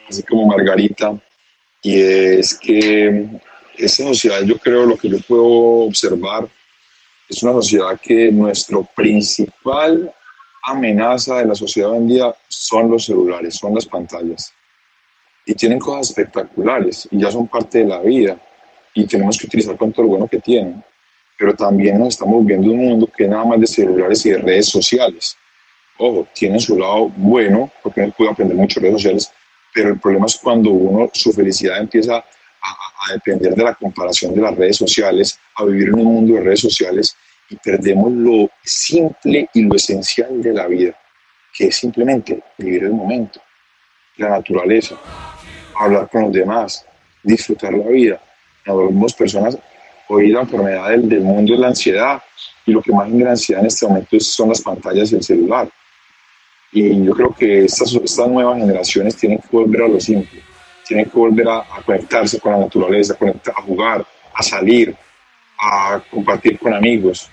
así 0.08 0.24
como 0.24 0.46
Margarita, 0.46 1.20
y 1.82 2.00
es 2.00 2.58
que 2.58 3.28
esta 3.78 4.04
sociedad, 4.04 4.42
yo 4.44 4.58
creo, 4.58 4.86
lo 4.86 4.96
que 4.96 5.10
yo 5.10 5.18
puedo 5.28 5.44
observar, 5.88 6.48
es 7.28 7.44
una 7.44 7.54
sociedad 7.54 8.00
que 8.02 8.32
nuestro 8.32 8.88
principal 8.96 10.13
amenaza 10.63 11.39
de 11.39 11.46
la 11.46 11.56
sociedad 11.56 11.92
hoy 11.92 11.98
en 11.98 12.08
día 12.08 12.36
son 12.48 12.89
los 12.89 13.06
celulares, 13.06 13.56
son 13.56 13.76
las 13.76 13.86
pantallas. 13.86 14.54
Y 15.46 15.56
tienen 15.56 15.80
cosas 15.80 16.10
espectaculares 16.10 17.06
y 17.12 17.20
ya 17.20 17.32
son 17.32 17.50
parte 17.50 17.80
de 17.80 17.86
la 17.86 18.00
vida 18.00 18.39
y 18.94 19.06
tenemos 19.06 19.38
que 19.38 19.48
utilizar 19.48 19.76
con 19.76 19.92
todo 19.92 20.04
lo 20.04 20.10
bueno 20.10 20.28
que 20.28 20.39
tienen. 20.39 20.82
Pero 21.39 21.56
también 21.56 21.97
nos 21.97 22.10
estamos 22.10 22.45
viendo 22.45 22.69
un 22.69 22.78
mundo 22.78 23.10
que 23.17 23.28
nada 23.28 23.45
más 23.45 23.60
de 23.62 23.65
celulares 23.65 24.25
y 24.25 24.32
de 24.32 24.38
redes 24.39 24.67
sociales. 24.67 25.38
Ojo, 25.97 26.28
tiene 26.36 26.60
su 26.60 26.78
lado 26.78 27.10
bueno, 27.15 27.71
porque 27.82 28.02
uno 28.02 28.13
puede 28.15 28.32
aprender 28.32 28.56
mucho 28.56 28.80
de 28.80 28.88
redes 28.88 29.02
sociales, 29.02 29.32
pero 29.73 29.89
el 29.89 29.99
problema 29.99 30.25
es 30.25 30.38
cuando 30.38 30.69
uno, 30.69 31.10
su 31.13 31.32
felicidad 31.32 31.80
empieza 31.80 32.17
a, 32.17 33.13
depender 33.13 33.56
de 33.56 33.63
la 33.63 33.73
comparación 33.73 34.36
de 34.36 34.41
las 34.41 34.56
redes 34.56 34.78
sociales, 34.78 35.39
a 35.56 35.63
vivir 35.63 35.88
en 35.88 35.95
un 35.95 36.04
mundo 36.04 36.34
de 36.36 36.41
redes 36.41 36.60
sociales 36.60 37.15
y 37.49 37.56
perdemos 37.56 38.12
lo 38.12 38.49
simple 38.63 39.49
y 39.54 39.62
lo 39.63 39.75
esencial 39.75 40.41
de 40.41 40.54
la 40.54 40.67
vida, 40.67 40.93
que 41.54 41.67
es 41.67 41.78
simplemente 41.78 42.43
vivir 42.58 42.84
el 42.84 42.91
momento, 42.91 43.41
la 44.17 44.30
naturaleza, 44.30 44.95
hablar 45.80 46.10
con 46.10 46.23
los 46.23 46.34
demás, 46.34 46.86
disfrutar 47.23 47.73
la 47.73 47.88
vida. 47.88 48.21
Nos 48.65 49.13
personas, 49.13 49.58
hoy 50.10 50.28
la 50.30 50.41
enfermedad 50.41 50.89
del, 50.89 51.08
del, 51.08 51.22
mundo 51.22 51.54
es 51.54 51.60
la 51.60 51.67
ansiedad 51.67 52.22
y 52.65 52.72
lo 52.72 52.82
que 52.82 52.91
más 52.91 53.08
genera 53.08 53.32
ansiedad 53.32 53.62
en 53.62 53.67
este 53.67 53.88
momento 53.88 54.19
son 54.19 54.50
las 54.50 54.62
pantallas 54.62 55.12
y 55.12 55.15
el 55.15 55.24
celular. 55.24 55.69
Y 56.72 57.04
yo 57.04 57.13
creo 57.13 57.34
que 57.34 57.65
estas, 57.65 57.93
estas 57.93 58.28
nuevas 58.28 58.60
generaciones 58.60 59.15
tienen 59.15 59.39
que 59.39 59.48
volver 59.52 59.84
a 59.84 59.88
lo 59.88 60.00
simple 60.00 60.43
tienen 60.89 61.06
que 61.06 61.17
volver 61.19 61.48
a, 61.48 61.63
conectarse 61.86 62.39
con 62.39 62.52
la 62.52 62.58
naturaleza, 62.58 63.15
a, 63.56 63.62
jugar, 63.62 64.04
a 64.34 64.41
salir, 64.41 64.95
a 65.60 66.02
compartir 66.10 66.58
con 66.58 66.74
amigos. 66.74 67.30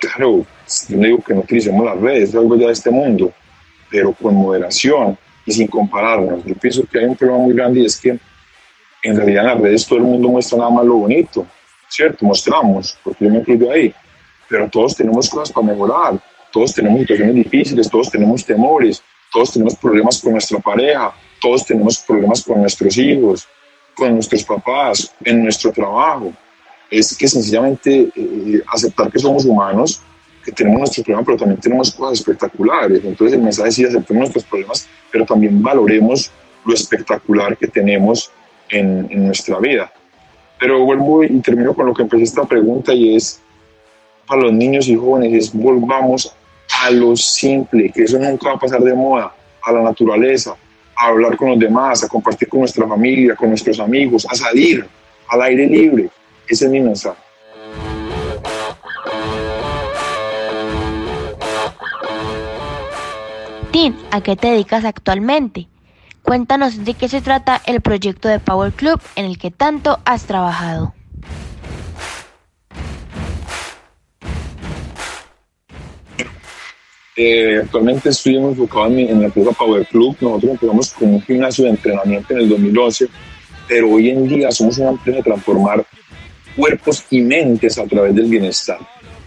claro, 0.00 0.44
yo 0.88 0.96
no 0.96 1.06
digo 1.06 1.22
que 1.22 1.32
no 1.32 1.40
utilicemos 1.40 1.86
las 1.86 1.96
redes, 1.96 2.30
es 2.30 2.34
algo 2.34 2.56
ya 2.56 2.66
de 2.66 2.72
este 2.72 2.90
mundo, 2.90 3.32
pero 3.88 4.12
con 4.12 4.34
moderación 4.34 5.16
y 5.46 5.52
sin 5.52 5.68
compararnos. 5.68 6.44
Yo 6.44 6.56
pienso 6.56 6.82
que 6.84 6.98
hay 6.98 7.04
un 7.04 7.14
problema 7.14 7.44
muy 7.44 7.54
grande 7.54 7.80
y 7.80 7.86
es 7.86 8.00
que 8.00 8.18
en 9.02 9.16
realidad 9.16 9.44
en 9.44 9.50
las 9.52 9.60
redes 9.60 9.86
todo 9.86 10.00
el 10.00 10.04
mundo 10.04 10.28
muestra 10.28 10.58
nada 10.58 10.70
más 10.70 10.84
lo 10.84 10.96
bonito, 10.96 11.46
¿cierto? 11.88 12.24
Mostramos, 12.24 12.98
porque 13.02 13.24
yo 13.24 13.30
me 13.30 13.38
incluyo 13.38 13.70
ahí, 13.70 13.94
pero 14.48 14.68
todos 14.68 14.96
tenemos 14.96 15.28
cosas 15.28 15.52
para 15.52 15.66
mejorar, 15.66 16.20
todos 16.52 16.74
tenemos 16.74 17.00
situaciones 17.00 17.34
difíciles, 17.34 17.90
todos 17.90 18.10
tenemos 18.10 18.44
temores, 18.44 19.02
todos 19.32 19.52
tenemos 19.52 19.76
problemas 19.76 20.20
con 20.20 20.32
nuestra 20.32 20.58
pareja, 20.58 21.12
todos 21.40 21.66
tenemos 21.66 21.98
problemas 21.98 22.42
con 22.42 22.60
nuestros 22.60 22.96
hijos, 22.96 23.46
con 23.94 24.14
nuestros 24.14 24.44
papás, 24.44 25.12
en 25.24 25.42
nuestro 25.42 25.72
trabajo. 25.72 26.32
Es 26.90 27.16
que 27.16 27.26
sencillamente 27.26 28.10
eh, 28.14 28.62
aceptar 28.68 29.10
que 29.10 29.18
somos 29.18 29.44
humanos, 29.44 30.00
que 30.44 30.52
tenemos 30.52 30.78
nuestros 30.78 31.04
problemas, 31.04 31.26
pero 31.26 31.38
también 31.38 31.60
tenemos 31.60 31.92
cosas 31.92 32.20
espectaculares. 32.20 33.04
Entonces 33.04 33.36
el 33.36 33.42
mensaje 33.42 33.68
es 33.68 33.74
sí, 33.74 33.84
aceptemos 33.84 34.20
nuestros 34.20 34.44
problemas, 34.44 34.88
pero 35.10 35.24
también 35.24 35.60
valoremos 35.62 36.30
lo 36.64 36.74
espectacular 36.74 37.56
que 37.56 37.66
tenemos 37.66 38.30
en, 38.68 39.08
en 39.10 39.26
nuestra 39.26 39.58
vida. 39.58 39.92
Pero 40.58 40.84
vuelvo 40.84 41.22
y 41.22 41.40
termino 41.40 41.74
con 41.74 41.86
lo 41.86 41.94
que 41.94 42.02
empecé 42.02 42.24
esta 42.24 42.44
pregunta 42.44 42.92
y 42.94 43.16
es, 43.16 43.40
para 44.26 44.42
los 44.42 44.52
niños 44.52 44.88
y 44.88 44.96
jóvenes, 44.96 45.32
es 45.32 45.52
volvamos 45.52 46.34
a 46.82 46.90
lo 46.90 47.16
simple, 47.16 47.90
que 47.90 48.04
eso 48.04 48.18
nunca 48.18 48.48
va 48.48 48.54
a 48.54 48.58
pasar 48.58 48.80
de 48.80 48.94
moda, 48.94 49.34
a 49.62 49.72
la 49.72 49.82
naturaleza, 49.82 50.56
a 50.96 51.08
hablar 51.08 51.36
con 51.36 51.50
los 51.50 51.58
demás, 51.58 52.02
a 52.02 52.08
compartir 52.08 52.48
con 52.48 52.60
nuestra 52.60 52.86
familia, 52.86 53.36
con 53.36 53.50
nuestros 53.50 53.78
amigos, 53.80 54.26
a 54.28 54.34
salir 54.34 54.86
al 55.28 55.42
aire 55.42 55.66
libre. 55.66 56.08
Ese 56.48 56.66
es 56.66 56.70
mi 56.70 56.80
mensaje. 56.80 57.20
Tim, 63.72 63.94
¿a 64.10 64.22
qué 64.22 64.36
te 64.36 64.48
dedicas 64.52 64.84
actualmente? 64.84 65.68
Cuéntanos 66.26 66.84
de 66.84 66.94
qué 66.94 67.08
se 67.08 67.20
trata 67.20 67.62
el 67.66 67.80
proyecto 67.80 68.28
de 68.28 68.40
Power 68.40 68.72
Club 68.72 69.00
en 69.14 69.26
el 69.26 69.38
que 69.38 69.52
tanto 69.52 70.00
has 70.04 70.24
trabajado. 70.24 70.92
Eh, 77.14 77.60
actualmente 77.62 78.08
estoy 78.08 78.38
enfocado 78.38 78.86
en, 78.88 79.20
la 79.20 79.26
empresa 79.26 79.52
Power 79.52 79.86
Club. 79.86 80.16
Nosotros 80.20 80.50
empezamos 80.50 80.92
con 80.94 81.14
un 81.14 81.22
gimnasio 81.22 81.64
de 81.66 81.70
entrenamiento 81.70 82.32
en 82.32 82.40
el 82.40 82.48
2011, 82.48 83.06
pero 83.68 83.92
hoy 83.92 84.10
en 84.10 84.26
día 84.26 84.50
somos 84.50 84.78
una 84.78 84.90
empresa 84.90 85.18
de 85.18 85.22
transformar 85.22 85.86
cuerpos 86.56 87.04
y 87.08 87.20
mentes 87.20 87.78
a 87.78 87.86
través 87.86 88.16
del 88.16 88.26
bienestar. 88.26 88.80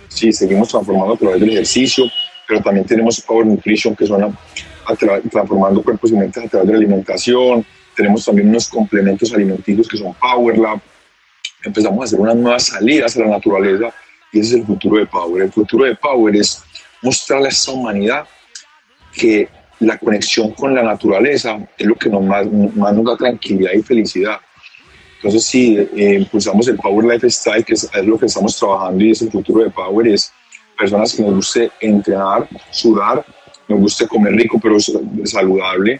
Sí, 0.09 0.33
seguimos 0.33 0.67
transformando 0.67 1.13
a 1.13 1.17
través 1.17 1.39
del 1.39 1.51
ejercicio, 1.51 2.03
pero 2.45 2.61
también 2.61 2.85
tenemos 2.85 3.21
Power 3.21 3.45
Nutrition, 3.45 3.95
que 3.95 4.05
son 4.05 4.35
transformando 4.95 5.83
cuerpos 5.83 6.11
y 6.11 6.15
mentes 6.15 6.43
a 6.43 6.47
través 6.47 6.67
de 6.67 6.73
la 6.73 6.79
alimentación. 6.79 7.65
Tenemos 7.95 8.25
también 8.25 8.49
unos 8.49 8.69
complementos 8.69 9.33
alimenticios 9.33 9.87
que 9.87 9.97
son 9.97 10.13
Power 10.13 10.57
Lab. 10.57 10.79
Empezamos 11.63 11.99
a 11.99 12.03
hacer 12.05 12.19
unas 12.19 12.35
nuevas 12.35 12.65
salidas 12.67 13.15
a 13.17 13.19
la 13.21 13.27
naturaleza 13.27 13.93
y 14.31 14.39
ese 14.39 14.55
es 14.55 14.61
el 14.61 14.65
futuro 14.65 14.97
de 14.97 15.05
Power. 15.05 15.43
El 15.43 15.51
futuro 15.51 15.85
de 15.85 15.95
Power 15.95 16.35
es 16.35 16.63
mostrarle 17.01 17.47
a 17.47 17.49
esta 17.49 17.71
humanidad 17.71 18.25
que 19.13 19.49
la 19.79 19.97
conexión 19.97 20.51
con 20.51 20.75
la 20.75 20.83
naturaleza 20.83 21.57
es 21.77 21.87
lo 21.87 21.95
que 21.95 22.09
nos 22.09 22.23
más, 22.23 22.45
más 22.51 22.93
nos 22.93 23.05
da 23.05 23.17
tranquilidad 23.17 23.71
y 23.73 23.81
felicidad. 23.81 24.39
Entonces, 25.17 25.45
sí, 25.45 25.77
eh, 25.77 26.15
impulsamos 26.19 26.67
el 26.67 26.77
Power 26.77 27.05
Lifestyle, 27.05 27.63
que 27.65 27.73
es, 27.73 27.89
es, 27.93 28.05
lo 28.05 28.17
que 28.17 28.27
estamos 28.27 28.57
trabajando 28.57 29.03
y 29.03 29.11
es 29.11 29.21
el 29.21 29.31
futuro 29.31 29.63
de 29.63 29.69
Power, 29.69 30.07
es 30.07 30.31
personas 30.77 31.13
que 31.13 31.23
nos 31.23 31.35
guste 31.35 31.71
entrenar, 31.81 32.47
sudar, 32.71 33.25
nos 33.69 33.79
guste 33.79 34.07
comer 34.07 34.33
rico 34.33 34.59
pero 34.61 34.77
saludable, 34.79 35.99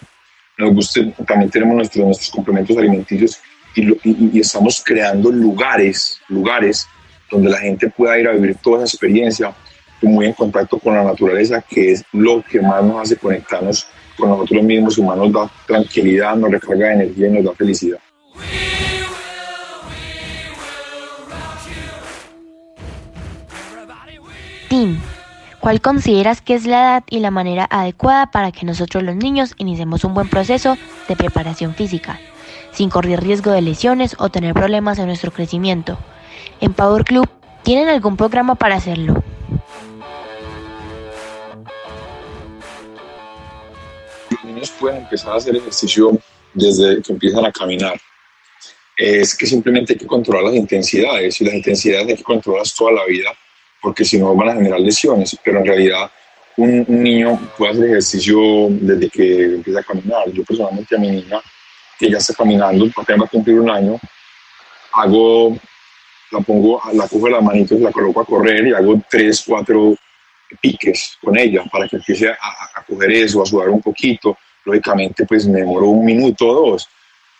nos 0.58 0.74
guste, 0.74 1.14
también 1.26 1.50
tenemos 1.50 1.76
nuestros, 1.76 2.06
nuestros 2.06 2.32
complementos 2.32 2.76
alimenticios 2.78 3.40
y, 3.76 3.88
y, 3.88 4.30
y, 4.34 4.40
estamos 4.40 4.84
creando 4.84 5.32
lugares, 5.32 6.20
lugares 6.28 6.88
donde 7.32 7.50
la 7.50 7.60
gente 7.60 7.90
pueda 7.90 8.20
ir 8.20 8.28
a 8.28 8.34
vivir 8.34 8.56
toda 8.56 8.84
esa 8.84 8.96
experiencia 8.96 9.54
muy 10.02 10.26
en 10.26 10.34
contacto 10.34 10.80
con 10.80 10.96
la 10.96 11.04
naturaleza, 11.04 11.62
que 11.62 11.92
es 11.92 12.04
lo 12.12 12.42
que 12.44 12.62
más 12.62 12.84
nos 12.84 13.02
hace 13.02 13.18
conectarnos 13.18 13.88
con 14.18 14.30
nosotros 14.30 14.64
mismos, 14.64 14.98
y 14.98 15.02
más 15.02 15.18
nos 15.18 15.32
da 15.32 15.50
tranquilidad, 15.66 16.36
nos 16.36 16.52
recarga 16.52 16.88
de 16.88 16.94
energía 16.94 17.28
y 17.28 17.32
nos 17.32 17.46
da 17.46 17.54
felicidad. 17.54 18.00
Tim, 24.70 25.00
¿cuál 25.60 25.82
consideras 25.82 26.42
que 26.42 26.56
es 26.56 26.66
la 26.66 26.82
edad 26.82 27.04
y 27.10 27.20
la 27.20 27.32
manera 27.32 27.68
adecuada 27.70 28.32
para 28.32 28.52
que 28.52 28.66
nosotros 28.66 29.04
los 29.04 29.16
niños 29.16 29.54
iniciemos 29.58 30.04
un 30.04 30.14
buen 30.14 30.30
proceso 30.30 30.78
de 31.08 31.16
preparación 31.16 31.76
física, 31.76 32.20
sin 32.72 32.90
correr 32.90 33.22
riesgo 33.22 33.52
de 33.52 33.62
lesiones 33.62 34.16
o 34.20 34.30
tener 34.30 34.54
problemas 34.54 35.00
en 35.00 35.08
nuestro 35.08 35.32
crecimiento? 35.32 36.00
En 36.62 36.74
Power 36.74 37.04
Club, 37.04 37.30
¿tienen 37.64 37.90
algún 37.90 38.16
programa 38.18 38.56
para 38.56 38.76
hacerlo? 38.76 39.24
Los 44.30 44.44
niños 44.44 44.72
pueden 44.72 45.02
empezar 45.02 45.34
a 45.34 45.38
hacer 45.38 45.56
ejercicio 45.56 46.18
desde 46.54 47.02
que 47.02 47.14
empiezan 47.14 47.46
a 47.46 47.52
caminar. 47.52 48.00
Es 48.98 49.36
que 49.36 49.46
simplemente 49.46 49.94
hay 49.94 50.00
que 50.00 50.08
controlar 50.08 50.44
las 50.44 50.56
intensidades 50.56 51.40
y 51.40 51.46
las 51.46 51.54
intensidades 51.54 52.08
hay 52.08 52.16
que 52.18 52.24
controlarlas 52.24 52.76
toda 52.76 52.92
la 52.92 53.06
vida 53.06 53.32
porque 53.82 54.06
si 54.06 54.18
no 54.18 54.36
van 54.36 54.50
a 54.50 54.54
generar 54.54 54.80
lesiones, 54.80 55.38
pero 55.44 55.60
en 55.60 55.66
realidad 55.66 56.12
un, 56.58 56.86
un, 56.88 57.04
niño 57.04 57.40
puede 57.58 57.72
hacer 57.72 57.86
ejercicio 57.86 58.38
desde 58.70 59.10
que 59.10 59.44
empieza 59.56 59.80
a 59.80 59.84
caminar. 59.84 60.30
Yo 60.32 60.44
personalmente 60.44 60.96
a 60.96 61.00
mi 61.00 61.12
niña, 61.12 61.40
que 61.98 62.10
ya 62.10 62.18
está 62.18 62.34
caminando, 62.34 62.86
apenas 62.98 63.22
va 63.22 63.26
a 63.26 63.30
cumplir 63.30 63.60
un 63.60 63.70
año, 63.70 64.00
hago, 64.94 65.58
la 66.32 66.40
pongo, 66.42 66.82
la 66.94 67.08
cojo 67.08 67.26
de 67.26 67.32
las 67.32 67.44
manitos, 67.44 67.80
la 67.80 67.92
coloco 67.92 68.22
a 68.22 68.26
correr 68.26 68.68
y 68.68 68.74
hago 68.74 69.02
tres, 69.10 69.44
cuatro 69.46 69.96
piques 70.62 71.18
con 71.22 71.38
ella 71.38 71.64
para 71.72 71.88
que 71.88 71.98
empiece 71.98 72.30
a, 72.30 72.38
a 72.76 72.84
coger 72.84 73.12
eso, 73.12 73.42
a 73.42 73.46
sudar 73.46 73.70
un 73.70 73.82
poquito. 73.82 74.38
Lógicamente, 74.66 75.26
pues 75.26 75.48
me 75.48 75.60
demoro 75.60 75.88
un 75.88 76.06
minuto 76.06 76.48
o 76.48 76.72
dos. 76.72 76.90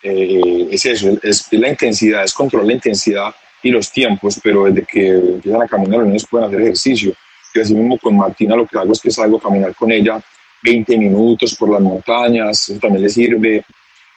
Eh, 0.02 0.68
es 0.70 0.86
eso, 0.86 1.10
es, 1.22 1.46
es 1.52 1.52
la 1.52 1.68
intensidad, 1.68 2.24
es 2.24 2.32
controlar 2.32 2.66
la 2.66 2.72
intensidad 2.74 3.34
y 3.62 3.70
los 3.70 3.90
tiempos, 3.90 4.40
pero 4.42 4.64
desde 4.64 4.84
que 4.84 5.08
empiezan 5.08 5.62
a 5.62 5.68
caminar 5.68 5.98
los 6.00 6.08
niños 6.08 6.26
pueden 6.28 6.48
hacer 6.48 6.60
ejercicio. 6.62 7.12
Y 7.54 7.60
así 7.60 7.74
mismo 7.74 7.98
con 7.98 8.16
Martina 8.16 8.56
lo 8.56 8.66
que 8.66 8.78
hago 8.78 8.92
es 8.92 9.00
que 9.00 9.10
salgo 9.10 9.38
a 9.38 9.40
caminar 9.40 9.74
con 9.74 9.90
ella 9.90 10.20
20 10.62 10.96
minutos 10.98 11.54
por 11.56 11.70
las 11.70 11.80
montañas, 11.80 12.68
eso 12.68 12.78
también 12.78 13.02
le 13.02 13.08
sirve. 13.08 13.64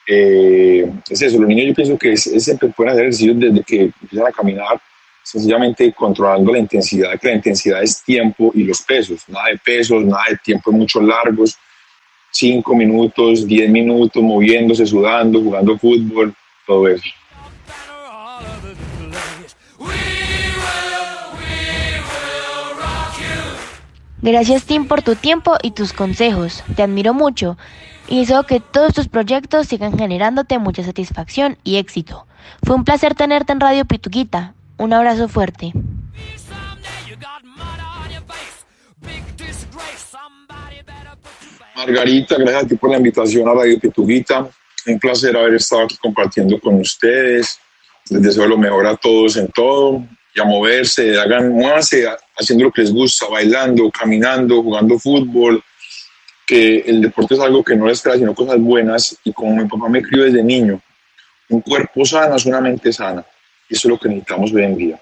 Eh, 0.06 0.92
es 1.10 1.22
eso, 1.22 1.40
los 1.40 1.48
niños 1.48 1.68
yo 1.68 1.74
pienso 1.74 1.98
que 1.98 2.14
es, 2.14 2.28
es, 2.28 2.44
siempre 2.44 2.70
pueden 2.70 2.92
hacer 2.92 3.06
ejercicio 3.06 3.34
desde 3.36 3.64
que 3.64 3.82
empiezan 4.02 4.28
a 4.28 4.32
caminar, 4.32 4.82
sencillamente 5.24 5.94
controlando 5.94 6.52
la 6.52 6.60
intensidad, 6.60 7.18
que 7.20 7.28
la 7.28 7.36
intensidad 7.36 7.82
es 7.82 8.04
tiempo 8.04 8.52
y 8.54 8.64
los 8.64 8.82
pesos, 8.82 9.24
nada 9.30 9.48
de 9.50 9.58
pesos, 9.58 10.04
nada 10.04 10.26
de 10.30 10.38
tiempos 10.38 10.74
mucho 10.74 11.02
largos, 11.02 11.58
5 12.32 12.76
minutos, 12.76 13.48
10 13.48 13.70
minutos, 13.70 14.22
moviéndose, 14.22 14.86
sudando, 14.86 15.40
jugando 15.40 15.78
fútbol, 15.78 16.34
todo 16.66 16.88
eso. 16.88 17.10
Gracias 24.24 24.64
Tim 24.64 24.88
por 24.88 25.02
tu 25.02 25.16
tiempo 25.16 25.58
y 25.62 25.72
tus 25.72 25.92
consejos. 25.92 26.64
Te 26.78 26.84
admiro 26.84 27.14
mucho 27.14 27.58
y 28.08 28.22
deseo 28.22 28.44
que 28.44 28.62
todos 28.62 28.94
tus 28.94 29.10
proyectos 29.10 29.68
sigan 29.68 29.98
generándote 29.98 30.60
mucha 30.60 30.82
satisfacción 30.82 31.58
y 31.66 31.76
éxito. 31.76 32.26
Fue 32.66 32.74
un 32.74 32.86
placer 32.86 33.16
tenerte 33.16 33.52
en 33.52 33.60
Radio 33.60 33.84
Pituquita. 33.84 34.54
Un 34.78 34.94
abrazo 34.94 35.28
fuerte. 35.28 35.74
Margarita, 41.76 42.38
gracias 42.38 42.64
a 42.64 42.68
ti 42.68 42.76
por 42.76 42.92
la 42.92 42.98
invitación 42.98 43.50
a 43.50 43.54
Radio 43.54 43.78
Pituquita. 43.78 44.48
Un 44.88 45.00
placer 45.00 45.36
haber 45.36 45.56
estado 45.56 45.84
aquí 45.84 45.98
compartiendo 45.98 46.58
con 46.62 46.76
ustedes. 46.76 47.60
Les 48.10 48.22
deseo 48.22 48.48
lo 48.48 48.58
mejor 48.58 48.88
a 48.88 48.96
todos 48.96 49.36
en 49.36 49.50
todo 49.50 50.02
y 50.34 50.40
a 50.40 50.46
moverse, 50.46 51.20
hagan, 51.20 51.52
muévanse 51.52 52.08
haciendo 52.36 52.66
lo 52.66 52.72
que 52.72 52.82
les 52.82 52.92
gusta, 52.92 53.28
bailando, 53.28 53.92
caminando, 53.92 54.64
jugando 54.64 54.98
fútbol, 54.98 55.64
que 56.46 56.80
el 56.80 57.02
deporte 57.02 57.36
es 57.36 57.40
algo 57.40 57.64
que 57.64 57.76
no 57.76 57.88
les 57.88 58.02
trae 58.02 58.18
sino 58.18 58.34
cosas 58.34 58.60
buenas 58.60 59.18
y 59.24 59.32
como 59.32 59.56
mi 59.56 59.68
papá 59.68 59.88
me 59.90 60.02
crió 60.02 60.24
desde 60.24 60.44
niño, 60.44 60.82
un 61.50 61.62
cuerpo 61.62 62.06
sano 62.06 62.36
es 62.36 62.46
una 62.46 62.60
mente 62.60 62.92
sana 62.92 63.24
y 63.70 63.76
eso 63.76 63.88
es 63.88 63.92
lo 63.92 64.00
que 64.00 64.10
necesitamos 64.10 64.52
hoy 64.54 64.64
en 64.64 64.78
día. 64.78 65.00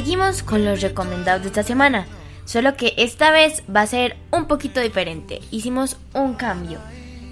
Seguimos 0.00 0.42
con 0.42 0.64
los 0.64 0.80
recomendados 0.80 1.42
de 1.42 1.48
esta 1.48 1.62
semana. 1.62 2.06
Solo 2.46 2.74
que 2.74 2.94
esta 2.96 3.30
vez 3.30 3.62
va 3.68 3.82
a 3.82 3.86
ser 3.86 4.16
un 4.30 4.46
poquito 4.46 4.80
diferente. 4.80 5.40
Hicimos 5.50 5.98
un 6.14 6.32
cambio. 6.32 6.78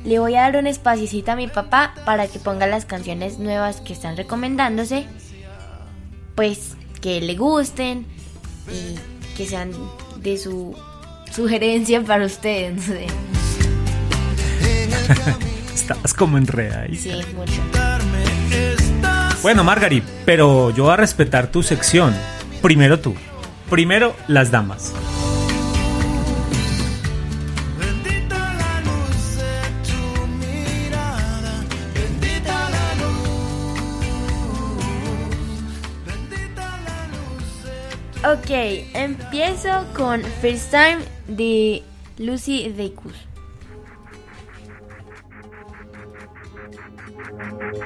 Le 0.04 0.18
voy 0.18 0.34
a 0.34 0.42
dar 0.42 0.58
un 0.58 0.66
espacio 0.66 1.24
a 1.28 1.34
mi 1.34 1.48
papá 1.48 1.94
para 2.04 2.26
que 2.26 2.38
ponga 2.38 2.66
las 2.66 2.84
canciones 2.84 3.38
nuevas 3.38 3.80
que 3.80 3.94
están 3.94 4.18
recomendándose 4.18 5.06
pues 6.34 6.76
que 7.00 7.22
le 7.22 7.36
gusten 7.36 8.04
y 8.70 8.98
que 9.34 9.46
sean 9.46 9.72
de 10.18 10.36
su 10.36 10.76
sugerencia 11.32 12.02
para 12.02 12.26
ustedes, 12.26 12.74
no 12.76 12.82
sé. 12.82 13.06
Estabas 15.74 16.12
como 16.12 16.36
enreda 16.36 16.82
ahí. 16.82 16.96
Sí, 16.96 17.12
mucho. 17.34 17.62
Bueno, 19.40 19.64
Margarit, 19.64 20.04
pero 20.26 20.68
yo 20.70 20.84
voy 20.84 20.92
a 20.92 20.96
respetar 20.96 21.50
tu 21.50 21.62
sección. 21.62 22.14
Primero 22.62 22.98
tú. 22.98 23.14
Primero 23.70 24.14
las 24.26 24.50
damas. 24.50 24.92
Ok, 38.24 38.50
empiezo 38.94 39.86
con 39.94 40.22
First 40.42 40.70
Time 40.72 40.98
de 41.28 41.82
Lucy 42.18 42.68
Dacus. 42.76 43.27
Vamos 47.38 47.78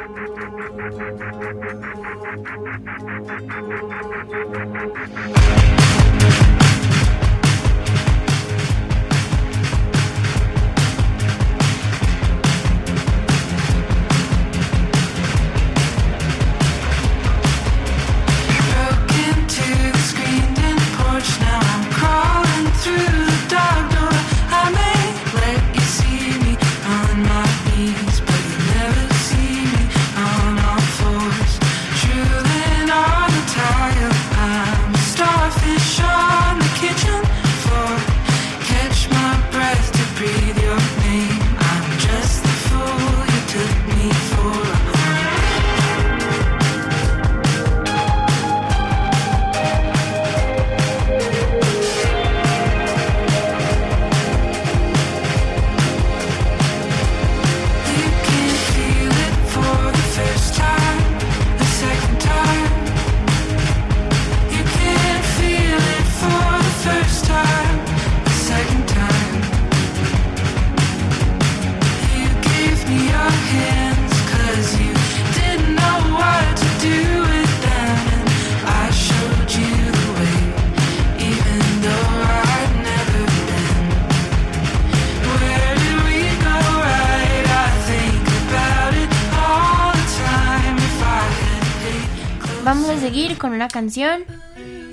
canción 93.72 94.24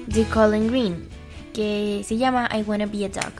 de 0.07 0.23
Colin 0.25 0.67
Green 0.67 1.07
que 1.53 2.01
se 2.05 2.17
llama 2.17 2.49
I 2.51 2.63
Wanna 2.63 2.85
Be 2.85 3.05
a 3.05 3.09
Dog. 3.09 3.38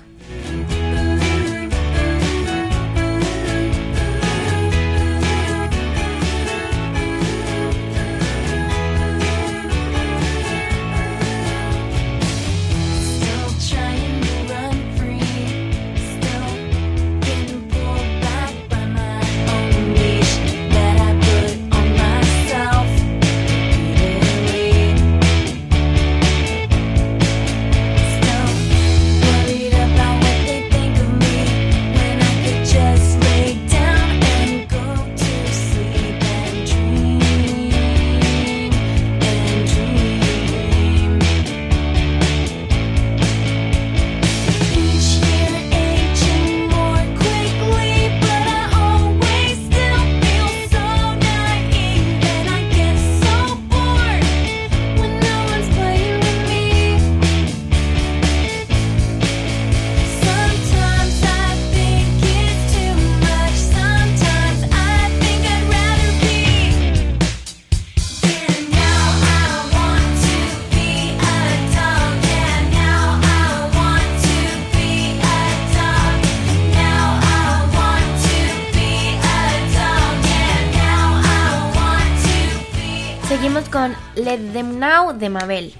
Let 84.19 84.51
Them 84.51 84.79
Know 84.79 85.13
de 85.13 85.29
Mabel. 85.29 85.71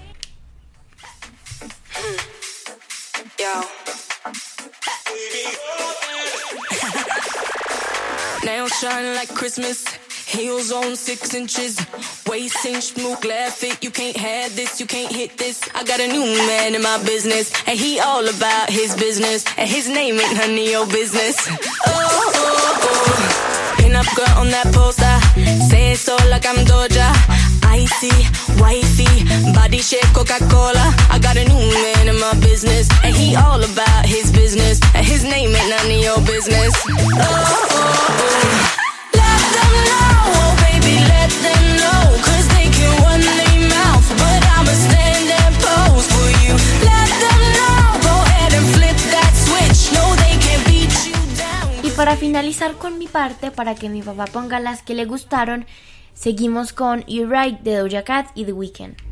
Yo. 3.38 3.62
Nails 8.44 8.72
shine 8.80 9.14
like 9.14 9.28
Christmas. 9.34 9.84
Heels 10.26 10.72
on 10.72 10.96
six 10.96 11.34
inches. 11.34 11.76
Waist 12.26 12.64
inch, 12.64 12.84
smooth, 12.84 13.20
glad 13.20 13.52
fit. 13.52 13.84
You 13.84 13.90
can't 13.90 14.16
have 14.16 14.56
this, 14.56 14.80
you 14.80 14.86
can't 14.86 15.12
hit 15.12 15.36
this. 15.36 15.60
I 15.74 15.84
got 15.84 16.00
a 16.00 16.06
new 16.06 16.24
man 16.46 16.74
in 16.74 16.80
my 16.82 16.96
business. 17.04 17.52
And 17.66 17.78
he 17.78 18.00
all 18.00 18.26
about 18.26 18.70
his 18.70 18.96
business. 18.96 19.44
And 19.58 19.68
his 19.68 19.86
name 19.86 20.18
ain't 20.18 20.36
none 20.38 20.52
of 20.52 20.56
your 20.58 20.86
business. 20.86 21.36
Oh, 21.46 21.58
oh, 21.86 22.78
oh. 22.88 23.76
Pin 23.76 23.94
up 23.94 24.06
girl 24.16 24.38
on 24.38 24.48
that 24.48 24.72
poster. 24.72 25.16
Say 25.68 25.92
it 25.92 25.98
so 25.98 26.16
like 26.30 26.46
I'm 26.46 26.64
Doja. 26.64 27.29
Icy, 27.70 28.10
wifey, 28.58 29.24
body 29.54 29.80
shape 29.80 30.10
Coca-Cola. 30.12 30.92
I 31.10 31.18
got 31.20 31.36
a 31.36 31.44
new 31.44 31.54
man 31.54 32.08
in 32.08 32.18
my 32.18 32.34
business, 32.40 32.88
and 33.04 33.14
he 33.14 33.36
all 33.36 33.62
about 33.62 34.04
his 34.04 34.30
business, 34.32 34.80
and 34.94 35.06
his 35.06 35.22
name 35.24 35.54
ain't 35.54 35.70
none 35.70 35.86
of 35.86 36.00
your 36.02 36.20
business. 36.26 36.74
Oh, 36.84 37.20
oh, 37.20 37.70
oh. 38.10 38.76
Let 39.14 39.42
them 39.56 39.72
know, 39.88 40.10
oh 40.36 40.52
baby, 40.66 40.98
let 41.14 41.30
them 41.46 41.64
know, 41.80 42.02
'cause 42.22 42.46
they 42.56 42.68
can 42.76 42.90
run 43.06 43.20
their 43.20 43.58
mouth, 43.70 44.06
but 44.18 44.42
I'ma 44.56 44.74
stand 44.86 45.30
and 45.30 45.54
pose 45.64 46.06
for 46.14 46.28
you. 46.42 46.54
Let 46.90 47.08
them 47.22 47.40
know, 47.56 47.78
go 48.02 48.14
ahead 48.28 48.52
and 48.58 48.66
flip 48.74 48.98
that 49.14 49.32
switch. 49.46 49.92
No, 49.94 50.04
they 50.22 50.34
can't 50.44 50.64
beat 50.66 50.92
you 51.06 51.18
down. 51.38 51.70
Y 51.86 51.90
para 51.90 52.16
finalizar 52.16 52.74
con 52.74 52.98
mi 52.98 53.06
parte, 53.06 53.50
para 53.52 53.74
que 53.74 53.88
mi 53.88 54.02
papá 54.02 54.26
ponga 54.26 54.58
las 54.58 54.82
que 54.82 54.94
le 54.94 55.04
gustaron, 55.04 55.66
seguimos 56.20 56.74
con 56.74 57.02
You're 57.06 57.34
Right 57.34 57.60
de 57.60 57.76
Doja 57.76 58.04
Cat 58.04 58.26
y 58.34 58.44
The 58.44 58.52
Weeknd. 58.52 59.09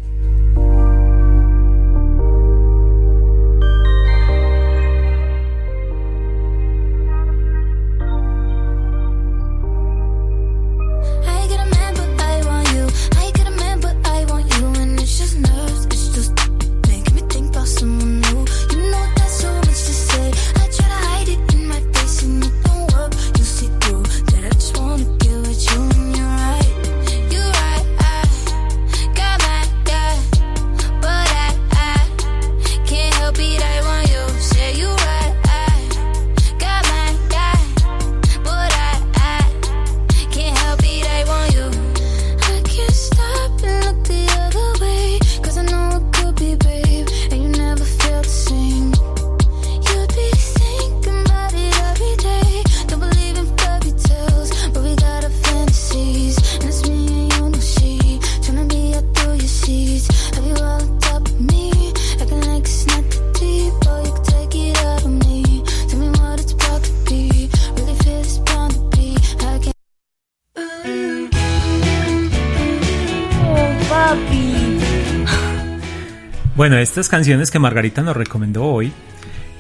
Estas 76.99 77.11
canciones 77.11 77.53
que 77.53 77.61
Margarita 77.61 78.03
nos 78.03 78.17
recomendó 78.17 78.65
hoy, 78.65 78.93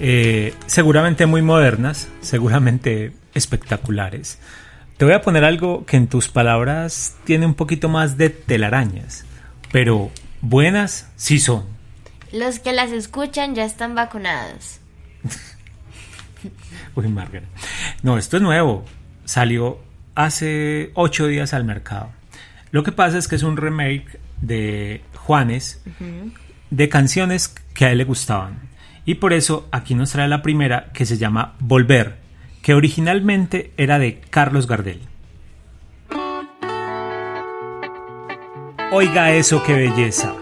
eh, 0.00 0.54
seguramente 0.66 1.24
muy 1.26 1.40
modernas, 1.40 2.08
seguramente 2.20 3.12
espectaculares. 3.32 4.40
Te 4.96 5.04
voy 5.04 5.14
a 5.14 5.22
poner 5.22 5.44
algo 5.44 5.86
que 5.86 5.96
en 5.96 6.08
tus 6.08 6.26
palabras 6.26 7.14
tiene 7.22 7.46
un 7.46 7.54
poquito 7.54 7.88
más 7.88 8.16
de 8.16 8.30
telarañas, 8.30 9.24
pero 9.70 10.10
buenas 10.40 11.12
sí 11.14 11.38
son. 11.38 11.64
Los 12.32 12.58
que 12.58 12.72
las 12.72 12.90
escuchan 12.90 13.54
ya 13.54 13.64
están 13.64 13.94
vacunados. 13.94 14.80
Uy, 16.96 17.06
Margarita. 17.06 17.52
No, 18.02 18.18
esto 18.18 18.38
es 18.38 18.42
nuevo. 18.42 18.84
Salió 19.26 19.78
hace 20.16 20.90
ocho 20.94 21.28
días 21.28 21.54
al 21.54 21.62
mercado. 21.62 22.10
Lo 22.72 22.82
que 22.82 22.90
pasa 22.90 23.16
es 23.16 23.28
que 23.28 23.36
es 23.36 23.44
un 23.44 23.56
remake 23.56 24.18
de 24.40 25.02
Juanes 25.14 25.80
de 26.70 26.88
canciones 26.88 27.54
que 27.74 27.86
a 27.86 27.92
él 27.92 27.98
le 27.98 28.04
gustaban. 28.04 28.68
Y 29.04 29.14
por 29.14 29.32
eso 29.32 29.68
aquí 29.72 29.94
nos 29.94 30.10
trae 30.12 30.28
la 30.28 30.42
primera 30.42 30.90
que 30.92 31.06
se 31.06 31.16
llama 31.16 31.54
Volver, 31.60 32.18
que 32.62 32.74
originalmente 32.74 33.72
era 33.76 33.98
de 33.98 34.20
Carlos 34.20 34.66
Gardel. 34.66 35.00
Oiga 38.90 39.32
eso, 39.32 39.62
qué 39.62 39.74
belleza. 39.74 40.34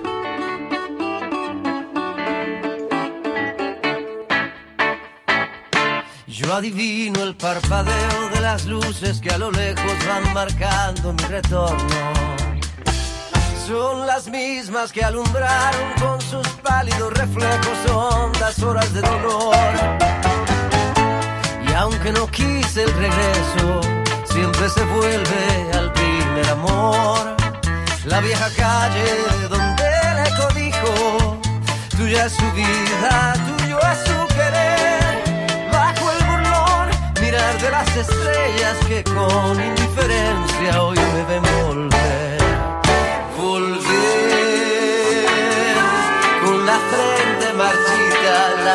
Yo 6.28 6.54
adivino 6.54 7.24
el 7.24 7.34
parpadeo 7.34 8.28
de 8.32 8.40
las 8.40 8.66
luces 8.66 9.20
que 9.20 9.30
a 9.30 9.38
lo 9.38 9.50
lejos 9.50 9.92
van 10.06 10.32
marcando 10.32 11.12
mi 11.12 11.24
retorno. 11.24 12.35
Son 13.66 14.06
las 14.06 14.28
mismas 14.28 14.92
que 14.92 15.02
alumbraron 15.02 15.92
con 16.00 16.20
sus 16.20 16.46
pálidos 16.62 17.12
reflejos 17.14 17.90
hondas 17.90 18.62
horas 18.62 18.92
de 18.94 19.00
dolor. 19.00 19.56
Y 21.68 21.72
aunque 21.72 22.12
no 22.12 22.28
quise 22.28 22.84
el 22.84 22.92
regreso, 22.94 23.80
siempre 24.24 24.68
se 24.68 24.84
vuelve 24.84 25.72
al 25.74 25.92
primer 25.92 26.48
amor. 26.50 27.36
la 28.04 28.20
vieja 28.20 28.48
calle 28.56 29.48
donde 29.48 29.84
el 29.84 30.18
eco 30.28 30.48
dijo, 30.54 31.38
tuya 31.96 32.26
es 32.26 32.32
su 32.34 32.52
vida, 32.52 33.34
tuyo 33.58 33.78
es 33.80 33.98
su 34.08 34.34
querer, 34.36 35.70
bajo 35.72 36.12
el 36.12 36.24
burlón, 36.24 36.88
mirar 37.20 37.60
de 37.60 37.70
las 37.70 37.96
estrellas 37.96 38.76
que 38.86 39.02
con 39.02 39.60
indiferencia 39.60 40.82
hoy 40.82 40.98
me 40.98 41.24
ven 41.24 41.42
volver, 41.64 42.45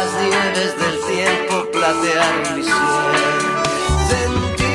las 0.01 0.13
nieves 0.13 0.71
del 0.81 0.97
tiempo 1.15 1.53
platear 1.71 2.33
mi 2.55 2.63
ser. 2.63 2.73
Sentir 4.09 4.65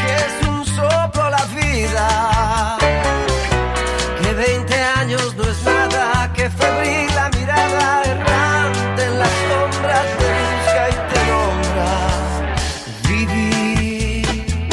que 0.00 0.12
es 0.26 0.34
un 0.48 0.60
soplo 0.66 1.24
la 1.30 1.44
vida, 1.60 2.08
que 4.20 4.30
20 4.34 4.74
años 5.00 5.26
no 5.36 5.44
es 5.44 5.64
nada, 5.64 6.32
que 6.34 6.50
febril 6.50 7.08
la 7.14 7.30
mirada 7.38 8.02
errante 8.12 9.00
en 9.04 9.18
las 9.20 9.34
sombras 9.48 10.06
te 10.18 10.28
busca 10.40 10.82
y 10.94 10.96
te 11.10 11.20
nombra. 11.30 11.90
Vivir 13.08 14.68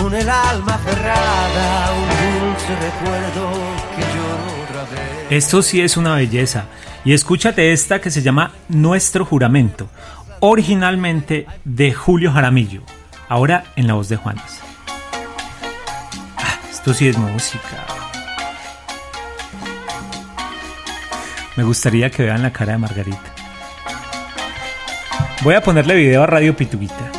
con 0.00 0.14
el 0.14 0.28
alma 0.30 0.76
cerrada, 0.86 1.66
un 2.00 2.08
dulce 2.32 2.72
recuerdo 2.88 3.42
que 3.94 4.02
lloro 4.14 4.46
otra 4.64 4.82
vez. 4.90 5.26
Esto 5.30 5.56
sí 5.62 5.82
es 5.82 5.96
una 5.98 6.14
belleza. 6.14 6.64
Y 7.04 7.12
escúchate 7.12 7.72
esta 7.72 8.00
que 8.00 8.10
se 8.10 8.22
llama 8.22 8.52
Nuestro 8.68 9.24
Juramento, 9.24 9.88
originalmente 10.40 11.46
de 11.64 11.92
Julio 11.92 12.32
Jaramillo, 12.32 12.82
ahora 13.28 13.64
en 13.76 13.86
la 13.86 13.94
voz 13.94 14.08
de 14.08 14.16
Juanes. 14.16 14.60
Ah, 16.36 16.58
esto 16.70 16.94
sí 16.94 17.08
es 17.08 17.18
música. 17.18 17.86
Me 21.56 21.64
gustaría 21.64 22.10
que 22.10 22.22
vean 22.22 22.42
la 22.42 22.52
cara 22.52 22.72
de 22.72 22.78
Margarita. 22.78 23.34
Voy 25.42 25.54
a 25.54 25.62
ponerle 25.62 25.94
video 25.94 26.22
a 26.22 26.26
Radio 26.26 26.56
Pituguita. 26.56 27.11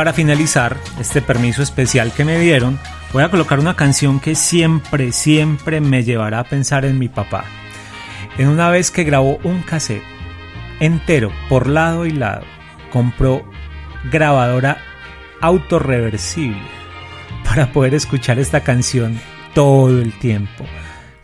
Para 0.00 0.14
finalizar 0.14 0.78
este 0.98 1.20
permiso 1.20 1.62
especial 1.62 2.10
que 2.14 2.24
me 2.24 2.38
dieron, 2.38 2.78
voy 3.12 3.22
a 3.22 3.30
colocar 3.30 3.60
una 3.60 3.76
canción 3.76 4.18
que 4.18 4.34
siempre, 4.34 5.12
siempre 5.12 5.82
me 5.82 6.04
llevará 6.04 6.38
a 6.38 6.44
pensar 6.44 6.86
en 6.86 6.98
mi 6.98 7.10
papá. 7.10 7.44
En 8.38 8.48
una 8.48 8.70
vez 8.70 8.90
que 8.90 9.04
grabó 9.04 9.38
un 9.44 9.60
cassette 9.60 10.02
entero 10.80 11.30
por 11.50 11.66
lado 11.66 12.06
y 12.06 12.12
lado, 12.12 12.44
compró 12.90 13.44
grabadora 14.10 14.78
autorreversible 15.42 16.62
para 17.44 17.70
poder 17.70 17.92
escuchar 17.92 18.38
esta 18.38 18.62
canción 18.62 19.20
todo 19.52 20.00
el 20.00 20.18
tiempo, 20.18 20.64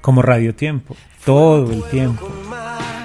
como 0.03 0.21
radio 0.21 0.55
tiempo, 0.55 0.99
todo 1.25 1.73
el 1.73 1.83
tiempo. 1.85 2.31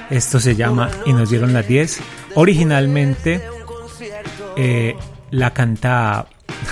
Esto 0.09 0.41
se 0.41 0.57
llama 0.57 0.91
Y 1.05 1.13
nos 1.13 1.30
dieron 1.30 1.53
las 1.53 1.65
10. 1.65 2.01
Originalmente 2.36 3.41
eh, 4.57 4.97
la 5.32 5.52
canta. 5.52 6.28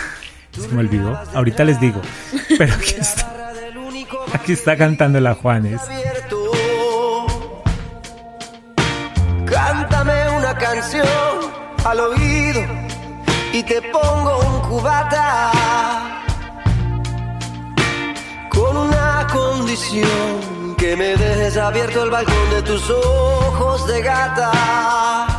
Se 0.51 0.67
me 0.69 0.81
olvidó. 0.81 1.17
Ahorita 1.33 1.63
les 1.63 1.79
digo. 1.79 2.01
Pero 2.57 2.73
aquí 2.73 2.95
está. 2.99 3.29
Aquí 4.33 4.53
está 4.53 4.77
cantando 4.77 5.19
la 5.19 5.33
Juanes. 5.33 5.81
Cántame 9.45 10.29
una 10.37 10.55
canción 10.57 11.07
al 11.85 11.99
oído 11.99 12.61
y 13.53 13.63
te 13.63 13.81
pongo 13.81 14.37
un 14.39 14.61
cubata 14.69 15.51
con 18.49 18.77
una 18.77 19.27
condición 19.31 20.75
que 20.77 20.95
me 20.95 21.15
dejes 21.15 21.57
abierto 21.57 22.03
el 22.03 22.11
balcón 22.11 22.49
de 22.51 22.61
tus 22.61 22.89
ojos 22.89 23.87
de 23.87 24.01
gata. 24.01 25.38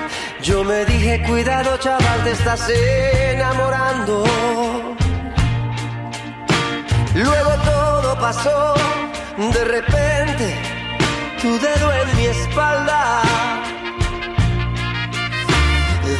yo 0.41 0.63
me 0.63 0.85
dije, 0.85 1.21
cuidado 1.27 1.77
chaval, 1.77 2.23
te 2.23 2.31
estás 2.31 2.67
enamorando. 2.69 4.23
Luego 7.13 7.51
todo 7.63 8.19
pasó, 8.19 8.73
de 9.37 9.63
repente, 9.65 10.55
tu 11.41 11.59
dedo 11.59 11.93
en 11.93 12.17
mi 12.17 12.25
espalda 12.25 13.21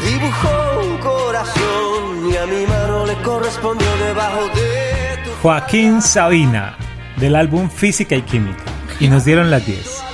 dibujó 0.05 0.81
un 0.83 0.97
corazón 0.97 2.31
y 2.31 2.37
a 2.37 2.45
mi 2.45 2.65
mano 2.65 3.05
le 3.05 3.15
correspondió 3.21 3.87
debajo 3.97 4.47
de 4.55 5.17
tu 5.23 5.31
Joaquín 5.41 6.01
Sabina, 6.01 6.77
del 7.17 7.35
álbum 7.35 7.69
Física 7.69 8.15
y 8.15 8.21
Química. 8.21 8.63
Y 8.99 9.07
nos 9.07 9.25
dieron 9.25 9.49
las 9.49 9.65
10. 9.65 10.10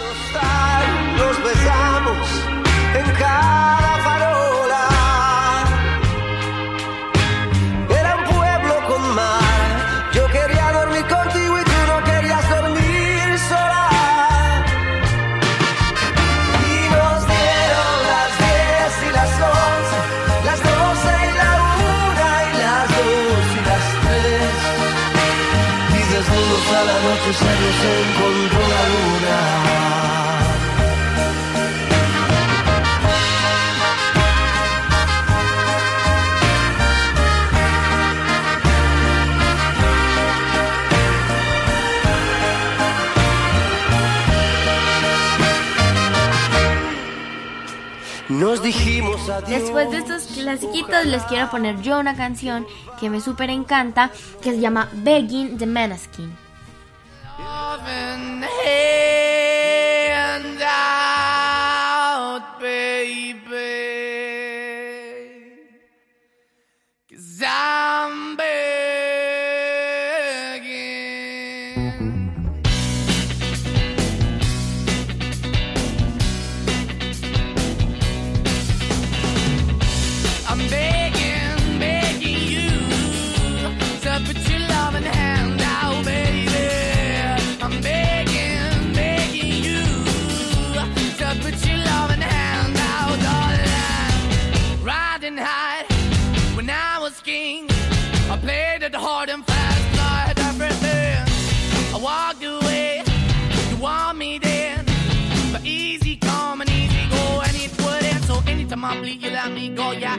Después 49.48 49.92
de 49.92 49.98
estos 49.98 50.24
clasiquitos 50.28 51.06
les 51.06 51.24
quiero 51.24 51.50
poner 51.50 51.82
yo 51.82 52.00
una 52.00 52.16
canción 52.16 52.66
que 53.00 53.10
me 53.10 53.22
súper 53.22 53.50
encanta 53.50 54.12
que 54.42 54.52
se 54.52 54.60
llama 54.60 54.90
Begging 54.94 55.58
the 55.58 55.66
Manaskin. 55.66 56.36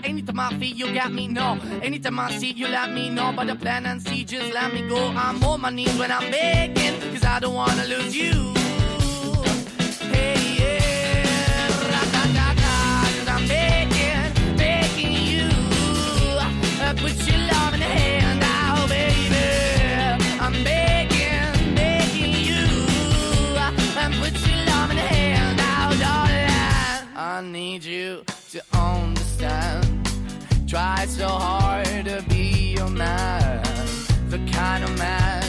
Me 0.02 0.08
anytime 0.08 0.40
I 0.40 0.50
feel, 0.58 0.74
you 0.76 0.94
got 0.94 1.12
me. 1.12 1.28
No, 1.28 1.58
anytime 1.82 2.18
I 2.18 2.30
see, 2.36 2.52
you 2.52 2.68
let 2.68 2.92
me 2.92 3.10
know. 3.10 3.32
But 3.34 3.46
the 3.46 3.54
plan 3.56 3.86
and 3.86 4.00
see, 4.02 4.24
just 4.24 4.52
let 4.54 4.72
me 4.72 4.86
go. 4.88 5.08
I'm 5.08 5.42
on 5.44 5.60
my 5.60 5.70
knees 5.70 5.96
when 5.98 6.10
I'm 6.10 6.30
begging, 6.30 7.00
cause 7.12 7.24
I 7.24 7.40
don't 7.40 7.54
wanna 7.54 7.84
lose 7.84 8.16
you. 8.16 8.54
Hey, 10.12 10.56
yeah, 10.60 11.68
ra-da-da-da, 11.90 12.74
'cause 13.14 13.28
I'm 13.28 13.46
begging, 13.48 14.56
begging 14.56 15.12
you. 15.32 15.48
Uh, 16.80 16.94
Put 16.94 17.16
your 17.28 17.38
love 17.52 17.74
in 17.74 17.80
the 17.80 17.86
hand 18.00 18.42
out, 18.44 18.88
baby. 18.88 19.46
I'm 20.40 20.64
begging, 20.64 21.74
begging 21.74 22.34
you. 22.48 22.66
uh, 23.56 23.72
And 24.02 24.14
put 24.22 24.34
your 24.46 24.60
love 24.66 24.90
in 24.90 24.96
the 24.96 25.08
hand 25.16 25.60
out, 25.60 25.98
darling. 25.98 27.16
I 27.16 27.40
need 27.42 27.84
you 27.84 28.24
to 28.52 28.62
understand. 28.72 29.17
Try 30.68 31.06
so 31.06 31.26
hard 31.26 32.04
to 32.04 32.22
be 32.28 32.74
your 32.76 32.90
man. 32.90 33.62
The 34.28 34.36
kind 34.52 34.84
of 34.84 34.98
man 34.98 35.47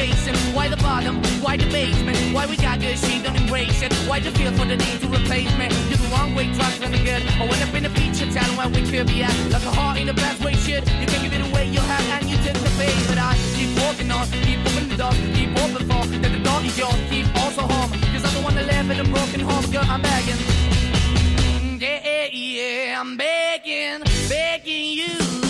chasing, 0.00 0.36
why 0.54 0.66
the 0.68 0.78
bottom, 0.78 1.16
why 1.44 1.56
the 1.56 1.68
basement, 1.68 2.16
why 2.34 2.46
we 2.46 2.56
got 2.56 2.80
good, 2.80 2.96
she 2.98 3.22
don't 3.22 3.36
embrace 3.36 3.82
it. 3.82 3.92
Why 4.08 4.18
the 4.18 4.30
feel 4.32 4.52
for 4.52 4.64
the 4.64 4.76
need 4.76 4.98
to 5.02 5.08
replace 5.08 5.52
me? 5.60 5.66
You're 5.88 6.00
the 6.04 6.08
wrong 6.12 6.34
way, 6.34 6.46
trust 6.54 6.80
me 6.80 6.98
good. 7.04 7.22
I 7.40 7.44
went 7.50 7.62
up 7.66 7.74
in 7.74 7.82
the 7.82 7.92
feature, 7.98 8.28
town 8.32 8.56
where 8.56 8.68
we 8.68 8.80
could 8.90 9.06
be 9.08 9.22
at. 9.22 9.34
Like 9.52 9.66
a 9.70 9.72
heart 9.78 9.98
in 9.98 10.06
the 10.06 10.14
best 10.14 10.42
way, 10.42 10.54
shit. 10.54 10.82
You 11.00 11.06
can 11.10 11.20
give 11.24 11.34
it 11.38 11.42
away, 11.48 11.64
you 11.68 11.80
have, 11.80 12.06
and 12.16 12.30
you 12.30 12.36
take 12.46 12.60
the 12.66 12.72
bait. 12.80 12.96
But 13.08 13.18
I 13.18 13.36
keep 13.56 13.70
walking 13.82 14.10
on, 14.10 14.24
keep 14.46 14.60
opening 14.68 14.88
the 14.88 14.98
door, 15.02 15.12
keep 15.36 15.50
open 15.64 15.82
for 15.90 16.02
that 16.22 16.32
the 16.36 16.42
door 16.48 16.60
is 16.68 16.78
yours, 16.78 17.00
keep 17.10 17.26
also 17.42 17.62
home. 17.72 17.90
Cause 18.12 18.24
I'm 18.24 18.34
the 18.38 18.42
one 18.48 18.54
that 18.56 18.66
live 18.72 18.90
in 18.90 18.98
a 19.04 19.08
broken 19.14 19.40
home, 19.40 19.66
girl, 19.70 19.84
I'm 19.84 20.00
begging. 20.00 20.40
Yeah, 21.78 22.00
Yeah, 22.08 22.26
yeah, 22.32 23.00
I'm 23.00 23.16
begging, 23.16 24.00
begging 24.28 24.86
you 25.00 25.49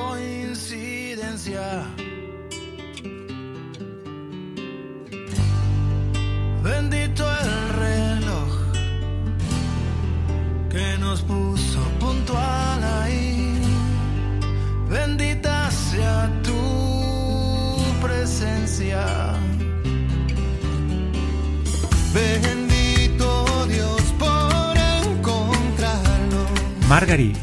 coincidencia. 1.41 2.00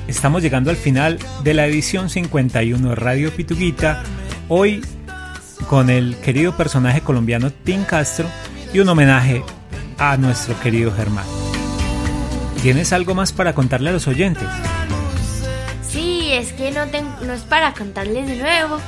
Estamos 0.08 0.42
llegando 0.42 0.70
al 0.70 0.76
final 0.76 1.18
de 1.44 1.54
la 1.54 1.66
edición 1.66 2.08
51 2.08 2.88
de 2.88 2.94
Radio 2.94 3.30
Pituguita. 3.30 4.02
Hoy 4.48 4.84
con 5.68 5.90
el 5.90 6.16
querido 6.16 6.56
personaje 6.56 7.02
colombiano 7.02 7.50
Tim 7.50 7.84
Castro 7.84 8.26
y 8.72 8.80
un 8.80 8.88
homenaje 8.88 9.44
a 9.98 10.16
nuestro 10.16 10.58
querido 10.60 10.90
Germán. 10.90 11.26
¿Tienes 12.62 12.92
algo 12.92 13.14
más 13.14 13.32
para 13.32 13.54
contarle 13.54 13.90
a 13.90 13.92
los 13.92 14.08
oyentes? 14.08 14.48
Sí, 15.86 16.30
es 16.32 16.52
que 16.54 16.70
no, 16.70 16.86
no 17.24 17.32
es 17.32 17.42
para 17.42 17.74
contarles 17.74 18.26
de 18.26 18.36
nuevo, 18.36 18.78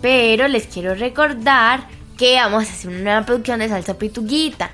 pero 0.00 0.48
les 0.48 0.66
quiero 0.66 0.94
recordar 0.94 1.86
que 2.16 2.36
vamos 2.36 2.64
a 2.64 2.72
hacer 2.72 2.90
una 2.90 3.00
nueva 3.00 3.26
producción 3.26 3.60
de 3.60 3.68
salsa 3.68 3.94
pituguita. 3.98 4.70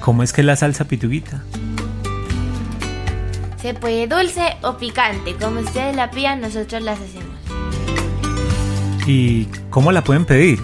¿Cómo 0.00 0.22
es 0.22 0.32
que 0.32 0.40
es 0.40 0.46
la 0.46 0.56
salsa 0.56 0.86
pituguita? 0.86 1.42
Se 3.62 3.72
puede 3.74 4.06
dulce 4.08 4.56
o 4.62 4.76
picante, 4.76 5.36
como 5.36 5.60
ustedes 5.60 5.94
la 5.94 6.10
pidan, 6.10 6.40
nosotros 6.40 6.82
las 6.82 6.98
hacemos. 6.98 7.38
¿Y 9.06 9.44
cómo 9.70 9.92
la 9.92 10.02
pueden 10.02 10.24
pedir? 10.24 10.58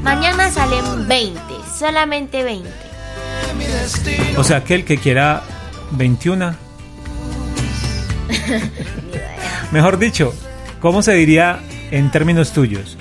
Mañana 0.03 0.51
salen 0.51 1.09
20, 1.09 1.40
solamente 1.78 2.44
20. 2.44 2.68
O 4.36 4.44
sea 4.44 4.62
que 4.62 4.74
el 4.74 4.84
que 4.84 4.99
quiera 4.99 5.42
21. 5.92 6.55
Mejor 9.72 9.99
dicho, 9.99 10.34
¿cómo 10.82 11.01
se 11.01 11.14
diría 11.14 11.61
en 11.90 12.11
términos 12.11 12.53
tuyos? 12.53 12.99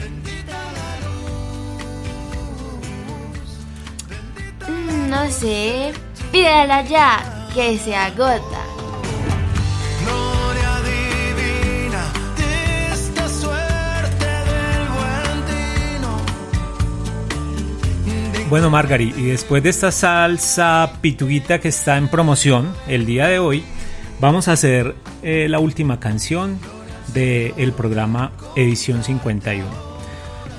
Mm, 4.65 5.09
No 5.09 5.29
sé, 5.29 5.91
pídala 6.35 6.81
ya, 6.81 7.47
que 7.53 7.77
se 7.77 7.95
agota. 7.95 8.63
Gloria 10.03 10.81
divina 10.81 12.03
de 12.35 12.91
esta 12.93 13.29
suerte 13.29 14.25
del 14.25 14.89
buen 14.97 15.45
tino. 15.47 16.19
Bueno, 18.49 18.69
Margari, 18.69 19.13
y 19.15 19.27
después 19.27 19.63
de 19.63 19.69
esta 19.69 19.93
salsa 19.93 20.97
pituguita 20.99 21.61
que 21.61 21.69
está 21.69 21.97
en 21.97 22.09
promoción 22.09 22.75
el 22.89 23.05
día 23.05 23.27
de 23.27 23.39
hoy, 23.39 23.63
vamos 24.19 24.49
a 24.49 24.51
hacer 24.51 24.93
eh, 25.23 25.47
la 25.47 25.59
última 25.59 26.01
canción 26.01 26.59
del 27.13 27.71
programa 27.71 28.33
Edición 28.57 29.05
51. 29.05 29.65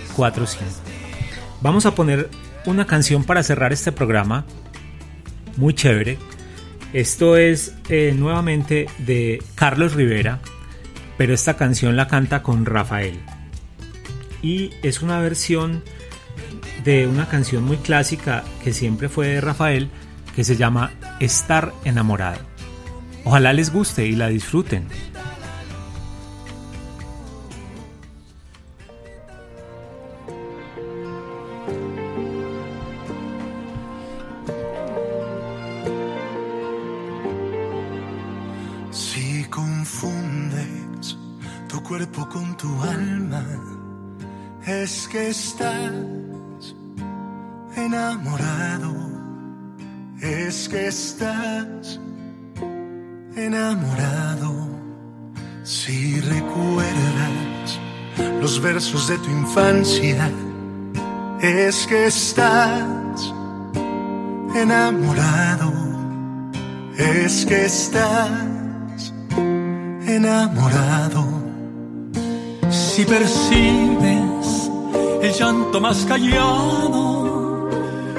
Vamos 1.61 1.87
a 1.87 1.95
poner 1.95 2.29
una 2.67 2.87
canción 2.87 3.25
para 3.25 3.43
cerrar 3.43 3.73
este 3.73 3.93
programa 3.93 4.45
muy 5.57 5.75
chévere. 5.75 6.19
Esto 6.93 7.37
es 7.37 7.75
eh, 7.89 8.15
nuevamente 8.17 8.87
de 8.99 9.43
Carlos 9.55 9.95
Rivera, 9.95 10.41
pero 11.17 11.35
esta 11.35 11.57
canción 11.57 11.97
la 11.97 12.09
canta 12.09 12.43
con 12.43 12.67
Rafael. 12.67 13.19
Y 14.43 14.73
es 14.83 15.03
una 15.03 15.21
versión 15.21 15.83
de 16.85 17.07
una 17.07 17.29
canción 17.29 17.65
muy 17.65 17.77
clásica 17.77 18.45
que 18.63 18.73
siempre 18.73 19.09
fue 19.09 19.29
de 19.29 19.41
Rafael, 19.41 19.89
que 20.35 20.45
se 20.45 20.57
llama 20.57 20.93
Estar 21.21 21.73
enamorado. 21.85 22.52
Ojalá 23.25 23.53
les 23.53 23.73
guste 23.73 24.07
y 24.07 24.17
la 24.17 24.29
disfruten. 24.29 24.87
Versos 58.63 59.09
de 59.09 59.19
tu 59.19 59.29
infancia, 59.29 60.31
es 61.41 61.87
que 61.87 62.07
estás 62.07 63.35
enamorado, 64.55 65.73
es 66.97 67.45
que 67.45 67.65
estás 67.65 68.31
enamorado. 70.07 71.25
Si 72.71 73.05
percibes 73.05 74.71
el 75.23 75.33
llanto 75.33 75.81
más 75.81 76.05
callado, 76.05 77.69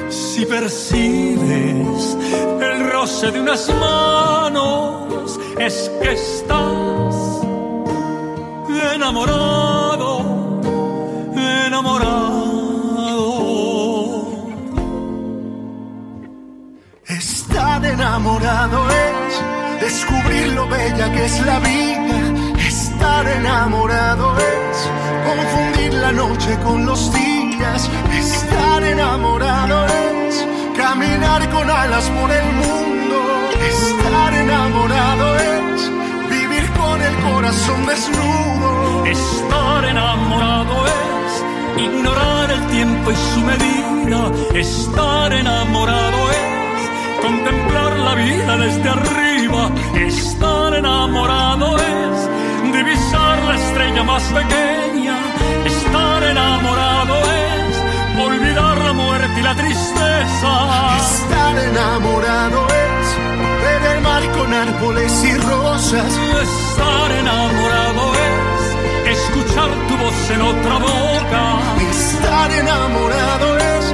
si 0.10 0.46
percibes 0.46 2.18
el 2.62 2.92
roce 2.92 3.32
de 3.32 3.40
unas 3.40 3.70
manos, 3.80 5.40
es 5.58 5.90
que 6.02 6.12
estás 6.12 7.34
enamorado, 8.94 10.33
Estar 17.08 17.84
enamorado 17.84 18.88
es 18.92 19.82
descubrir 19.82 20.54
lo 20.54 20.68
bella 20.68 21.12
que 21.12 21.26
es 21.26 21.44
la 21.44 21.60
vida. 21.60 22.60
Estar 22.60 23.28
enamorado 23.28 24.36
es 24.38 24.90
confundir 25.26 25.94
la 25.96 26.12
noche 26.12 26.60
con 26.64 26.86
los 26.86 27.12
días. 27.12 27.90
Estar 28.20 28.84
enamorado 28.84 29.88
es 29.88 30.48
caminar 30.78 31.50
con 31.50 31.68
alas 31.68 32.08
por 32.12 32.32
el 32.32 32.46
mundo. 32.54 33.18
Estar 33.68 34.32
enamorado 34.32 35.36
es 35.38 35.90
vivir 36.30 36.70
con 36.74 37.02
el 37.02 37.16
corazón 37.32 37.86
desnudo. 37.88 39.06
Estar 39.06 39.86
enamorado 39.86 40.86
es 40.86 41.13
ignorar 41.78 42.52
el 42.52 42.68
tiempo 42.68 43.12
y 43.12 43.16
su 43.16 43.40
medida. 43.42 44.32
Estar 44.54 45.34
enamorado 45.34 46.20
es 46.32 47.22
contemplar 47.22 47.98
la 48.00 48.16
vida 48.16 48.58
desde 48.58 48.90
arriba. 48.90 49.70
Estar 49.96 50.74
enamorado 50.76 51.78
es 51.78 52.74
divisar 52.74 53.44
la 53.44 53.56
estrella 53.56 54.04
más 54.04 54.24
pequeña. 54.24 55.18
Estar 55.66 56.24
enamorado 56.24 57.16
es 57.16 58.24
olvidar 58.26 58.78
la 58.78 58.94
muerte 58.94 59.40
y 59.40 59.44
la 59.44 59.56
tristeza. 59.56 60.52
Estar 60.98 61.58
enamorado 61.58 62.68
es 62.68 63.08
ver 63.64 63.96
el 63.96 64.02
mar 64.02 64.24
con 64.38 64.54
árboles 64.54 65.24
y 65.24 65.34
rosas. 65.38 66.12
Estar 66.44 67.12
enamorado 67.12 68.14
es 68.14 68.43
escuchar 69.54 69.88
tu 69.88 69.98
voz 69.98 70.30
en 70.32 70.42
otra 70.42 70.78
boca. 70.80 71.60
Estar 71.92 72.52
enamorado 72.52 73.58
es 73.58 73.94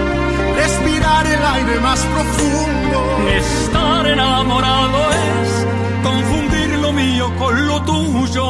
respirar 0.55 1.27
el 1.27 1.45
aire 1.45 1.79
más 1.79 1.99
profundo. 1.99 2.99
Estar 3.29 4.07
enamorado 4.07 4.99
es 5.11 5.67
confundir 6.03 6.79
lo 6.79 6.93
mío 6.93 7.31
con 7.37 7.67
lo 7.67 7.81
tuyo. 7.83 8.45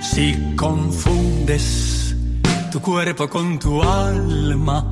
Si 0.00 0.54
confundes 0.56 2.14
tu 2.70 2.80
cuerpo 2.80 3.28
con 3.28 3.58
tu 3.58 3.82
alma, 3.82 4.91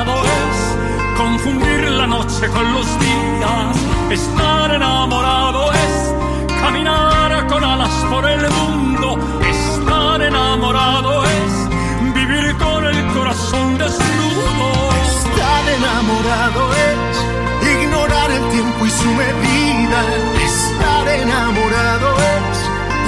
confundir 1.43 1.91
la 1.91 2.07
noche 2.07 2.47
con 2.49 2.73
los 2.73 2.87
días. 2.99 3.77
Estar 4.11 4.73
enamorado 4.73 5.71
es 5.73 6.13
caminar 6.61 7.47
con 7.47 7.63
alas 7.63 7.95
por 8.09 8.25
el 8.29 8.49
mundo. 8.49 9.17
Estar 9.49 10.21
enamorado 10.21 11.23
es 11.25 12.13
vivir 12.13 12.55
con 12.57 12.85
el 12.85 13.07
corazón 13.13 13.77
desnudo. 13.77 14.67
Estar 15.09 15.63
enamorado 15.79 16.61
es 16.89 17.75
ignorar 17.75 18.31
el 18.31 18.49
tiempo 18.49 18.85
y 18.85 18.89
su 18.89 19.09
medida. 19.23 19.99
Estar 20.45 21.07
enamorado 21.07 22.09
es 22.35 22.57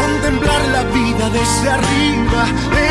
contemplar 0.02 0.62
la 0.72 0.84
vida 0.84 1.30
desde 1.30 1.70
arriba. 1.70 2.42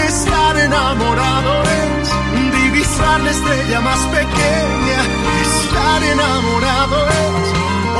Estar 0.07 0.57
enamorado 0.59 1.63
es 1.63 2.12
divisar 2.33 3.21
la 3.21 3.31
estrella 3.31 3.81
más 3.81 4.01
pequeña. 4.07 5.01
Estar 5.43 6.03
enamorado 6.03 7.09
es 7.09 7.47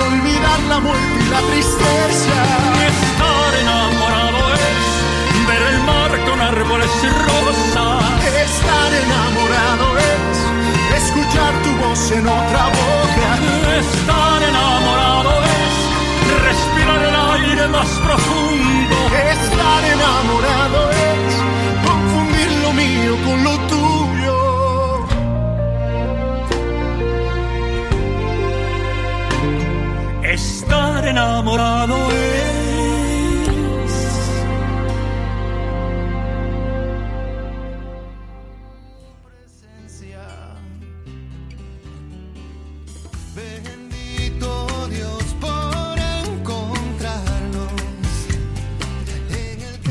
olvidar 0.07 0.61
la 0.69 0.79
muerte 0.81 1.19
y 1.25 1.29
la 1.31 1.41
tristeza. 1.51 2.37
Estar 2.93 3.51
enamorado 3.63 4.41
es 4.55 4.85
ver 5.49 5.63
el 5.73 5.79
mar 5.85 6.11
con 6.29 6.41
árboles 6.41 6.91
y 7.03 7.09
rosas. 7.29 8.03
Estar 8.47 8.91
enamorado 9.05 9.87
es 9.99 11.03
escuchar 11.03 11.53
tu 11.65 11.71
voz 11.83 12.11
en 12.13 12.27
otra 12.27 12.65
boca. 12.81 13.29
Estar 13.81 14.43
enamorado 14.43 15.33
es 15.57 15.73
respirar 16.49 17.03
el 17.11 17.17
aire 17.35 17.69
más 17.69 17.89
profundo. 18.07 18.97
Estar 19.37 19.85
enamorado 19.97 20.91
es 20.91 21.33
confundir 21.87 22.51
lo 22.63 22.73
mío 22.73 23.17
con 23.25 23.45
lo 23.45 23.59
tuyo. 23.69 23.82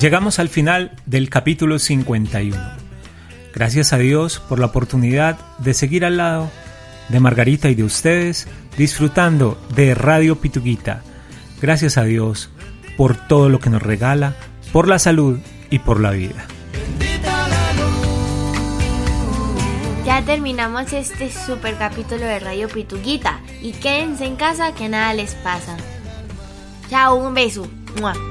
Llegamos 0.01 0.39
al 0.39 0.49
final 0.49 0.93
del 1.05 1.29
capítulo 1.29 1.77
51. 1.77 2.57
Gracias 3.53 3.93
a 3.93 3.99
Dios 3.99 4.39
por 4.39 4.57
la 4.57 4.65
oportunidad 4.65 5.37
de 5.59 5.75
seguir 5.75 6.05
al 6.05 6.17
lado 6.17 6.49
de 7.09 7.19
Margarita 7.19 7.69
y 7.69 7.75
de 7.75 7.83
ustedes 7.83 8.47
disfrutando 8.79 9.61
de 9.75 9.93
Radio 9.93 10.41
Pituguita. 10.41 11.03
Gracias 11.61 11.99
a 11.99 12.03
Dios 12.03 12.49
por 12.97 13.15
todo 13.15 13.49
lo 13.49 13.59
que 13.59 13.69
nos 13.69 13.83
regala, 13.83 14.33
por 14.73 14.87
la 14.87 14.97
salud 14.97 15.37
y 15.69 15.77
por 15.77 15.99
la 15.99 16.09
vida. 16.09 16.47
Ya 20.03 20.23
terminamos 20.23 20.93
este 20.93 21.29
super 21.29 21.77
capítulo 21.77 22.25
de 22.25 22.39
Radio 22.39 22.69
Pituguita 22.69 23.39
y 23.61 23.73
quédense 23.73 24.25
en 24.25 24.35
casa 24.35 24.73
que 24.73 24.89
nada 24.89 25.13
les 25.13 25.35
pasa. 25.35 25.77
Chao, 26.89 27.17
un 27.17 27.35
beso. 27.35 27.69
¡Mua! 27.99 28.30